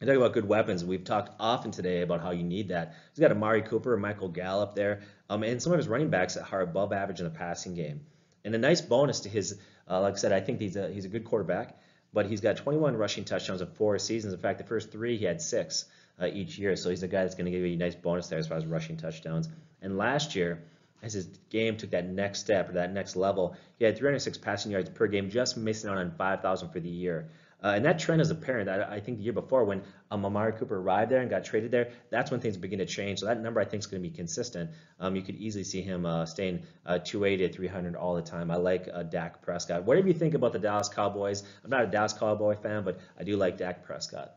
[0.00, 2.96] And talking about good weapons, we've talked often today about how you need that.
[3.12, 6.52] He's got Amari Cooper, Michael Gallup there, um, and some of his running backs that
[6.52, 8.00] are above average in the passing game.
[8.44, 11.04] And a nice bonus to his, uh, like I said, I think he's a, he's
[11.04, 11.78] a good quarterback,
[12.12, 14.32] but he's got 21 rushing touchdowns in four seasons.
[14.34, 15.86] In fact, the first three he had six
[16.20, 18.28] uh, each year, so he's a guy that's going to give you a nice bonus
[18.28, 19.48] there as far as rushing touchdowns.
[19.80, 20.62] And last year,
[21.02, 24.70] as his game took that next step or that next level, he had 306 passing
[24.72, 27.28] yards per game, just missing out on 5,000 for the year.
[27.62, 28.68] Uh, and that trend is apparent.
[28.68, 31.70] I, I, think the year before, when um, Amari Cooper arrived there and got traded
[31.70, 33.20] there, that's when things begin to change.
[33.20, 34.70] So that number I think is going to be consistent.
[34.98, 38.50] Um, you could easily see him uh, staying uh, 280 to 300 all the time.
[38.50, 39.84] I like uh, Dak Prescott.
[39.84, 43.22] Whatever you think about the Dallas Cowboys, I'm not a Dallas Cowboy fan, but I
[43.22, 44.34] do like Dak Prescott.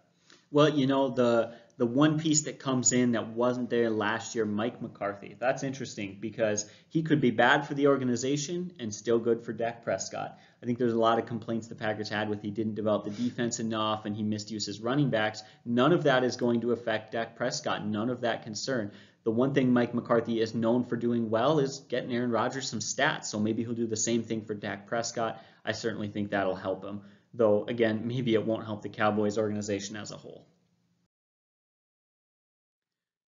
[0.52, 4.46] Well, you know the the one piece that comes in that wasn't there last year,
[4.46, 5.36] Mike McCarthy.
[5.38, 9.84] That's interesting because he could be bad for the organization and still good for Dak
[9.84, 10.40] Prescott.
[10.64, 13.10] I think there's a lot of complaints the Packers had with he didn't develop the
[13.12, 15.44] defense enough and he misused his running backs.
[15.66, 17.86] None of that is going to affect Dak Prescott.
[17.86, 18.92] None of that concern.
[19.26, 22.80] The one thing Mike McCarthy is known for doing well is getting Aaron Rodgers some
[22.80, 23.26] stats.
[23.26, 25.44] So maybe he'll do the same thing for Dak Prescott.
[25.66, 27.02] I certainly think that'll help him.
[27.34, 30.48] Though, again, maybe it won't help the Cowboys organization as a whole.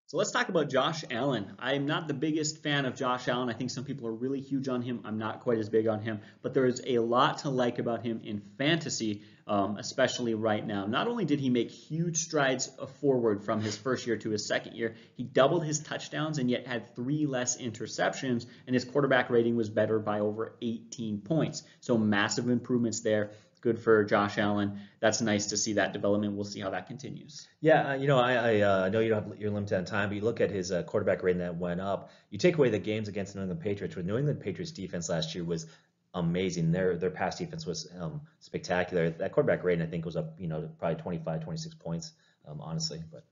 [0.07, 1.51] So let's talk about Josh Allen.
[1.59, 3.49] I'm not the biggest fan of Josh Allen.
[3.49, 5.01] I think some people are really huge on him.
[5.03, 8.05] I'm not quite as big on him, but there is a lot to like about
[8.05, 10.85] him in fantasy, um, especially right now.
[10.85, 14.77] Not only did he make huge strides forward from his first year to his second
[14.77, 19.57] year, he doubled his touchdowns and yet had three less interceptions, and his quarterback rating
[19.57, 21.63] was better by over 18 points.
[21.81, 23.31] So massive improvements there
[23.67, 24.79] good for Josh Allen.
[25.01, 26.33] That's nice to see that development.
[26.33, 27.49] We'll see how that continues.
[27.59, 30.15] Yeah, uh, you know, I, I uh, know you don't have, you're limited time, but
[30.15, 32.09] you look at his uh, quarterback rating that went up.
[32.29, 33.97] You take away the games against New England Patriots.
[33.97, 35.67] With New England Patriots defense last year was
[36.13, 36.71] amazing.
[36.71, 39.09] Their their pass defense was um, spectacular.
[39.09, 42.13] That quarterback rating I think was up, you know, probably 25, 26 points,
[42.47, 43.03] um, honestly.
[43.11, 43.25] But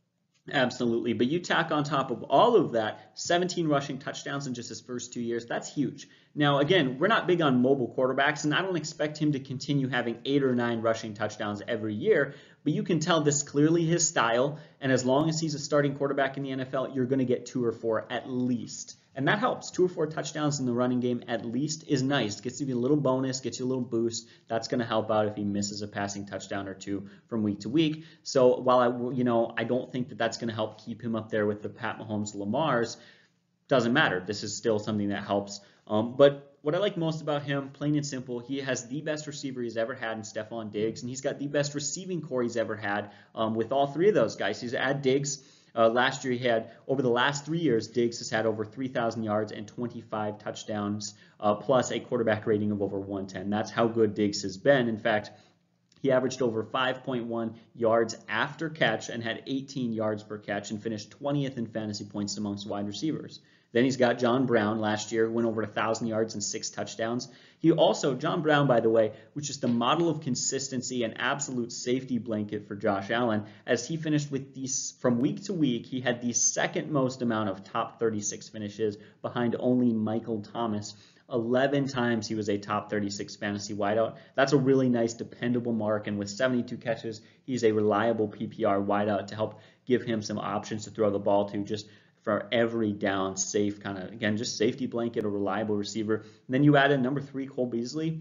[0.52, 1.14] Absolutely.
[1.14, 4.80] But you tack on top of all of that 17 rushing touchdowns in just his
[4.80, 5.48] first two years.
[5.48, 6.08] That's huge.
[6.36, 9.88] Now, again, we're not big on mobile quarterbacks, and I don't expect him to continue
[9.88, 12.36] having eight or nine rushing touchdowns every year.
[12.64, 14.60] But you can tell this clearly his style.
[14.82, 17.48] And as long as he's a starting quarterback in the NFL, you're going to get
[17.48, 18.98] two or four at least.
[19.16, 19.72] And that helps.
[19.72, 22.42] Two or four touchdowns in the running game at least is nice.
[22.42, 24.28] Gets you a little bonus, gets you a little boost.
[24.50, 27.62] That's going to help out if he misses a passing touchdown or two from week
[27.62, 28.04] to week.
[28.24, 31.16] So while I, you know, I don't think that that's going to help keep him
[31.16, 32.98] up there with the Pat Mahomes, Lamar's,
[33.70, 34.20] doesn't matter.
[34.20, 35.62] This is still something that helps.
[35.88, 39.28] Um, but what I like most about him, plain and simple, he has the best
[39.28, 42.58] receiver he's ever had in Stefon Diggs, and he's got the best receiving corps he's
[42.58, 44.60] ever had um, with all three of those guys.
[44.60, 45.44] He's add Diggs
[45.76, 49.24] uh, last year, he had over the last three years, Diggs has had over 3,000
[49.24, 53.50] yards and 25 touchdowns, uh, plus a quarterback rating of over 110.
[53.50, 54.88] That's how good Diggs has been.
[54.88, 55.32] In fact,
[56.02, 61.20] he averaged over 5.1 yards after catch and had 18 yards per catch and finished
[61.20, 63.40] 20th in fantasy points amongst wide receivers.
[63.76, 67.28] Then he's got John Brown last year, went over 1,000 yards and six touchdowns.
[67.60, 71.74] He also, John Brown, by the way, was just the model of consistency and absolute
[71.74, 73.44] safety blanket for Josh Allen.
[73.66, 77.50] As he finished with these, from week to week, he had the second most amount
[77.50, 80.96] of top 36 finishes behind only Michael Thomas.
[81.30, 84.16] 11 times he was a top 36 fantasy wideout.
[84.36, 86.08] That's a really nice, dependable mark.
[86.08, 90.86] And with 72 catches, he's a reliable PPR wideout to help give him some options
[90.86, 91.58] to throw the ball to.
[91.66, 91.88] Just
[92.26, 96.16] for every down, safe kind of, again, just safety blanket, a reliable receiver.
[96.16, 98.20] And then you add in number three, Cole Beasley.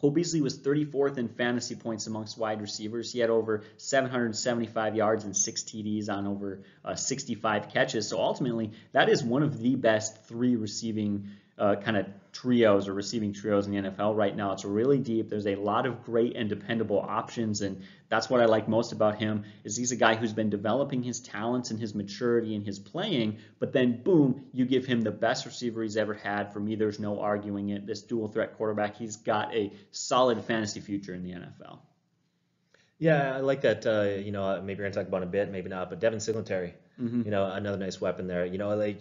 [0.00, 3.12] Cole Beasley was 34th in fantasy points amongst wide receivers.
[3.12, 8.08] He had over 775 yards and six TDs on over uh, 65 catches.
[8.08, 12.06] So ultimately, that is one of the best three receiving uh, kind of
[12.40, 14.52] trios or receiving trios in the NFL right now.
[14.52, 15.28] It's really deep.
[15.28, 19.16] There's a lot of great and dependable options, and that's what I like most about
[19.16, 19.44] him.
[19.64, 23.38] Is he's a guy who's been developing his talents and his maturity and his playing,
[23.58, 26.52] but then boom, you give him the best receiver he's ever had.
[26.52, 27.86] For me, there's no arguing it.
[27.86, 31.78] This dual threat quarterback, he's got a solid fantasy future in the NFL.
[32.98, 33.86] Yeah, I like that.
[33.86, 35.88] Uh, you know, maybe we're gonna talk about a bit, maybe not.
[35.90, 37.22] But Devin Singletary, mm-hmm.
[37.22, 38.44] you know, another nice weapon there.
[38.44, 39.00] You know, like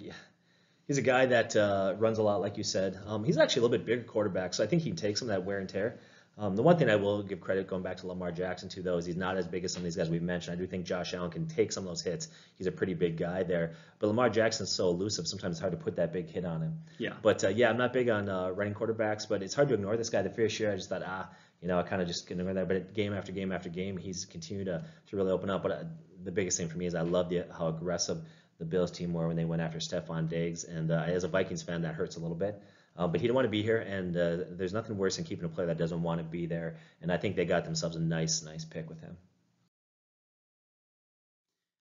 [0.88, 3.00] he's a guy that uh, runs a lot, like you said.
[3.06, 5.30] Um, he's actually a little bit bigger quarterback, so I think he can take some
[5.30, 6.00] of that wear and tear.
[6.40, 8.98] Um, the one thing I will give credit going back to Lamar Jackson too, though,
[8.98, 10.56] is he's not as big as some of these guys we've mentioned.
[10.56, 12.28] I do think Josh Allen can take some of those hits.
[12.60, 15.28] He's a pretty big guy there, but Lamar Jackson's so elusive.
[15.28, 16.78] Sometimes it's hard to put that big hit on him.
[17.00, 17.14] Yeah.
[17.24, 19.98] But uh, yeah, I'm not big on uh, running quarterbacks, but it's hard to ignore
[19.98, 20.22] this guy.
[20.22, 21.28] The first year, I just thought, ah,
[21.60, 22.66] you know, I kind of just over there.
[22.66, 25.64] But game after game after game, he's continued to, to really open up.
[25.64, 25.84] But uh,
[26.24, 28.20] the biggest thing for me is I love the, how aggressive
[28.60, 30.64] the Bills team were when they went after Stefon Diggs.
[30.64, 32.62] And uh, as a Vikings fan, that hurts a little bit.
[32.98, 35.46] Uh, but he didn't want to be here, and uh, there's nothing worse than keeping
[35.46, 36.78] a player that doesn't want to be there.
[37.02, 39.18] And I think they got themselves a nice, nice pick with him.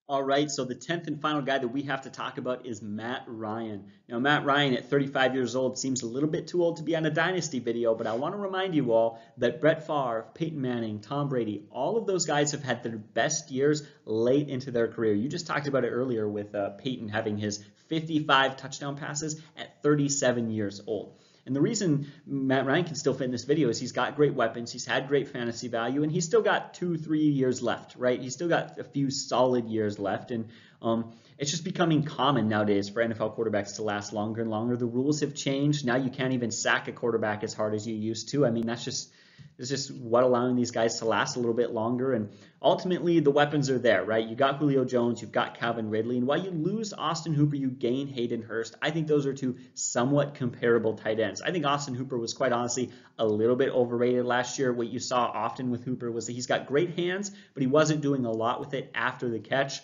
[0.09, 2.81] All right, so the 10th and final guy that we have to talk about is
[2.81, 3.91] Matt Ryan.
[4.07, 6.95] Now, Matt Ryan at 35 years old seems a little bit too old to be
[6.95, 10.61] on a dynasty video, but I want to remind you all that Brett Favre, Peyton
[10.61, 14.87] Manning, Tom Brady, all of those guys have had their best years late into their
[14.87, 15.13] career.
[15.13, 19.83] You just talked about it earlier with uh, Peyton having his 55 touchdown passes at
[19.83, 21.19] 37 years old.
[21.47, 24.33] And the reason Matt Ryan can still fit in this video is he's got great
[24.33, 28.21] weapons, he's had great fantasy value, and he's still got two, three years left, right?
[28.21, 30.31] He's still got a few solid years left.
[30.31, 30.49] And
[30.81, 34.75] um, it's just becoming common nowadays for NFL quarterbacks to last longer and longer.
[34.75, 35.85] The rules have changed.
[35.85, 38.45] Now you can't even sack a quarterback as hard as you used to.
[38.45, 39.09] I mean, that's just
[39.57, 42.13] is just what allowing these guys to last a little bit longer.
[42.13, 42.29] And
[42.61, 44.25] ultimately, the weapons are there, right?
[44.25, 47.69] You got Julio Jones, you've got Calvin Ridley, and while you lose Austin Hooper, you
[47.69, 48.75] gain Hayden Hurst.
[48.81, 51.41] I think those are two somewhat comparable tight ends.
[51.41, 54.71] I think Austin Hooper was quite honestly a little bit overrated last year.
[54.71, 58.01] What you saw often with Hooper was that he's got great hands, but he wasn't
[58.01, 59.81] doing a lot with it after the catch.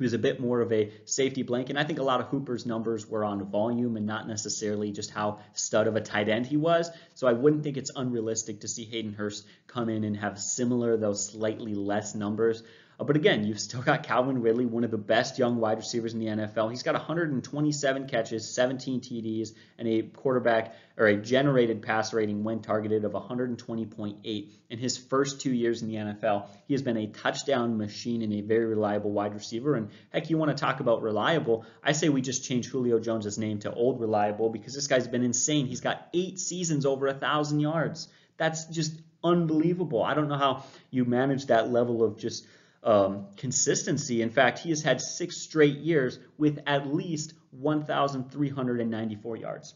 [0.00, 1.72] He was a bit more of a safety blanket.
[1.72, 5.10] And I think a lot of Hooper's numbers were on volume and not necessarily just
[5.10, 6.90] how stud of a tight end he was.
[7.12, 10.96] So I wouldn't think it's unrealistic to see Hayden Hurst come in and have similar,
[10.96, 12.62] though slightly less numbers.
[13.00, 16.12] Uh, but again, you've still got Calvin Ridley, one of the best young wide receivers
[16.12, 16.68] in the NFL.
[16.68, 22.60] He's got 127 catches, 17 TDs, and a quarterback or a generated pass rating when
[22.60, 24.48] targeted of 120.8.
[24.68, 28.34] In his first two years in the NFL, he has been a touchdown machine and
[28.34, 29.76] a very reliable wide receiver.
[29.76, 31.64] And heck, you want to talk about reliable?
[31.82, 35.24] I say we just change Julio Jones's name to Old Reliable because this guy's been
[35.24, 35.66] insane.
[35.66, 38.08] He's got eight seasons over a thousand yards.
[38.36, 38.92] That's just
[39.24, 40.02] unbelievable.
[40.02, 42.44] I don't know how you manage that level of just
[42.82, 44.22] um, consistency.
[44.22, 49.74] In fact, he has had six straight years with at least 1,394 yards.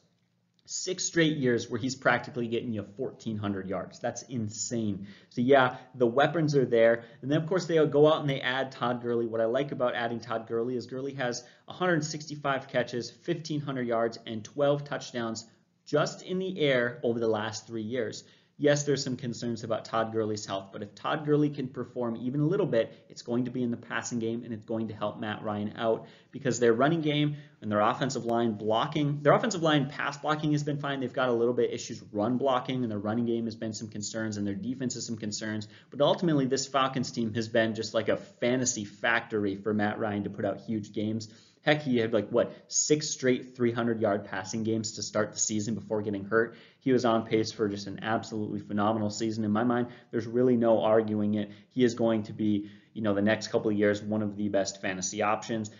[0.66, 4.00] Six straight years where he's practically getting you 1,400 yards.
[4.00, 5.06] That's insane.
[5.28, 7.04] So, yeah, the weapons are there.
[7.20, 9.26] And then, of course, they go out and they add Todd Gurley.
[9.26, 14.42] What I like about adding Todd Gurley is Gurley has 165 catches, 1,500 yards, and
[14.42, 15.44] 12 touchdowns
[15.84, 18.24] just in the air over the last three years
[18.56, 22.40] yes, there's some concerns about Todd Gurley's health, but if Todd Gurley can perform even
[22.40, 24.94] a little bit, it's going to be in the passing game and it's going to
[24.94, 29.62] help Matt Ryan out because their running game and their offensive line blocking, their offensive
[29.62, 31.00] line pass blocking has been fine.
[31.00, 33.88] They've got a little bit issues run blocking and their running game has been some
[33.88, 35.66] concerns and their defense has some concerns.
[35.90, 40.24] But ultimately, this Falcons team has been just like a fantasy factory for Matt Ryan
[40.24, 41.28] to put out huge games.
[41.64, 45.74] Heck, he had like what six straight 300 yard passing games to start the season
[45.74, 46.56] before getting hurt.
[46.80, 49.44] He was on pace for just an absolutely phenomenal season.
[49.44, 51.50] In my mind, there's really no arguing it.
[51.70, 54.48] He is going to be, you know, the next couple of years one of the
[54.50, 55.70] best fantasy options.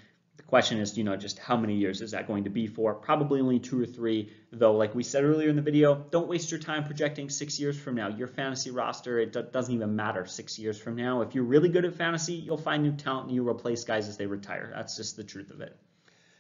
[0.46, 2.94] Question is, you know, just how many years is that going to be for?
[2.94, 6.50] Probably only two or three, though, like we said earlier in the video, don't waste
[6.50, 8.08] your time projecting six years from now.
[8.08, 11.22] Your fantasy roster, it doesn't even matter six years from now.
[11.22, 14.16] If you're really good at fantasy, you'll find new talent and you replace guys as
[14.16, 14.70] they retire.
[14.74, 15.76] That's just the truth of it.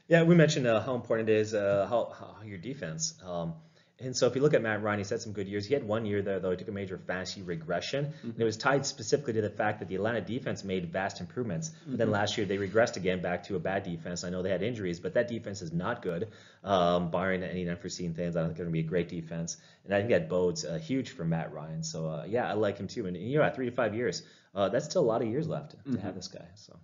[0.06, 3.14] Yeah, we mentioned uh, how important it is uh, how, how, your defense.
[3.24, 3.54] Um,
[4.00, 5.66] and so if you look at Matt Ryan, he's had some good years.
[5.66, 8.06] He had one year there, though, he took a major fantasy regression.
[8.06, 8.30] Mm-hmm.
[8.30, 11.70] And it was tied specifically to the fact that the Atlanta defense made vast improvements.
[11.70, 11.90] Mm-hmm.
[11.92, 12.14] But then mm-hmm.
[12.14, 14.24] last year, they regressed again back to a bad defense.
[14.24, 16.28] I know they had injuries, but that defense is not good,
[16.64, 18.36] um, barring any unforeseen things.
[18.36, 19.58] I don't think it's going to be a great defense.
[19.84, 21.84] And I think that bodes uh, huge for Matt Ryan.
[21.84, 23.06] So, uh, yeah, I like him too.
[23.06, 24.22] And, you know, at three to five years,
[24.56, 25.98] uh, that's still a lot of years left to mm-hmm.
[25.98, 26.46] have this guy.
[26.56, 26.76] So.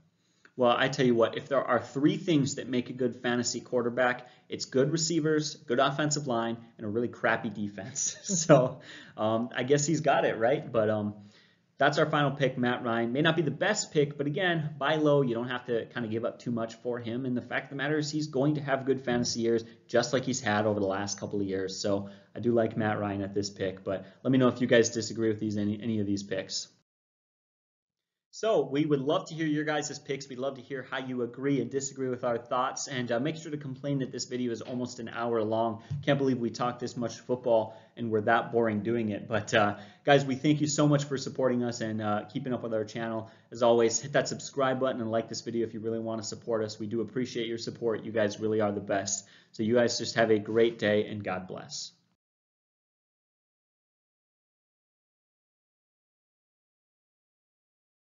[0.61, 3.61] Well, I tell you what, if there are three things that make a good fantasy
[3.61, 8.19] quarterback, it's good receivers, good offensive line, and a really crappy defense.
[8.25, 8.83] so
[9.17, 10.71] um, I guess he's got it, right?
[10.71, 11.15] But um,
[11.79, 13.11] that's our final pick, Matt Ryan.
[13.11, 15.23] May not be the best pick, but again, buy low.
[15.23, 17.25] You don't have to kind of give up too much for him.
[17.25, 20.13] And the fact of the matter is, he's going to have good fantasy years, just
[20.13, 21.81] like he's had over the last couple of years.
[21.81, 23.83] So I do like Matt Ryan at this pick.
[23.83, 26.69] But let me know if you guys disagree with these any any of these picks.
[28.33, 30.29] So we would love to hear your guys' picks.
[30.29, 32.87] We'd love to hear how you agree and disagree with our thoughts.
[32.87, 35.83] And uh, make sure to complain that this video is almost an hour long.
[36.05, 39.27] Can't believe we talked this much football and we're that boring doing it.
[39.27, 42.63] But uh, guys, we thank you so much for supporting us and uh, keeping up
[42.63, 43.33] with our channel.
[43.51, 46.27] As always, hit that subscribe button and like this video if you really want to
[46.27, 46.79] support us.
[46.79, 48.05] We do appreciate your support.
[48.05, 49.27] You guys really are the best.
[49.51, 51.91] So you guys just have a great day and God bless.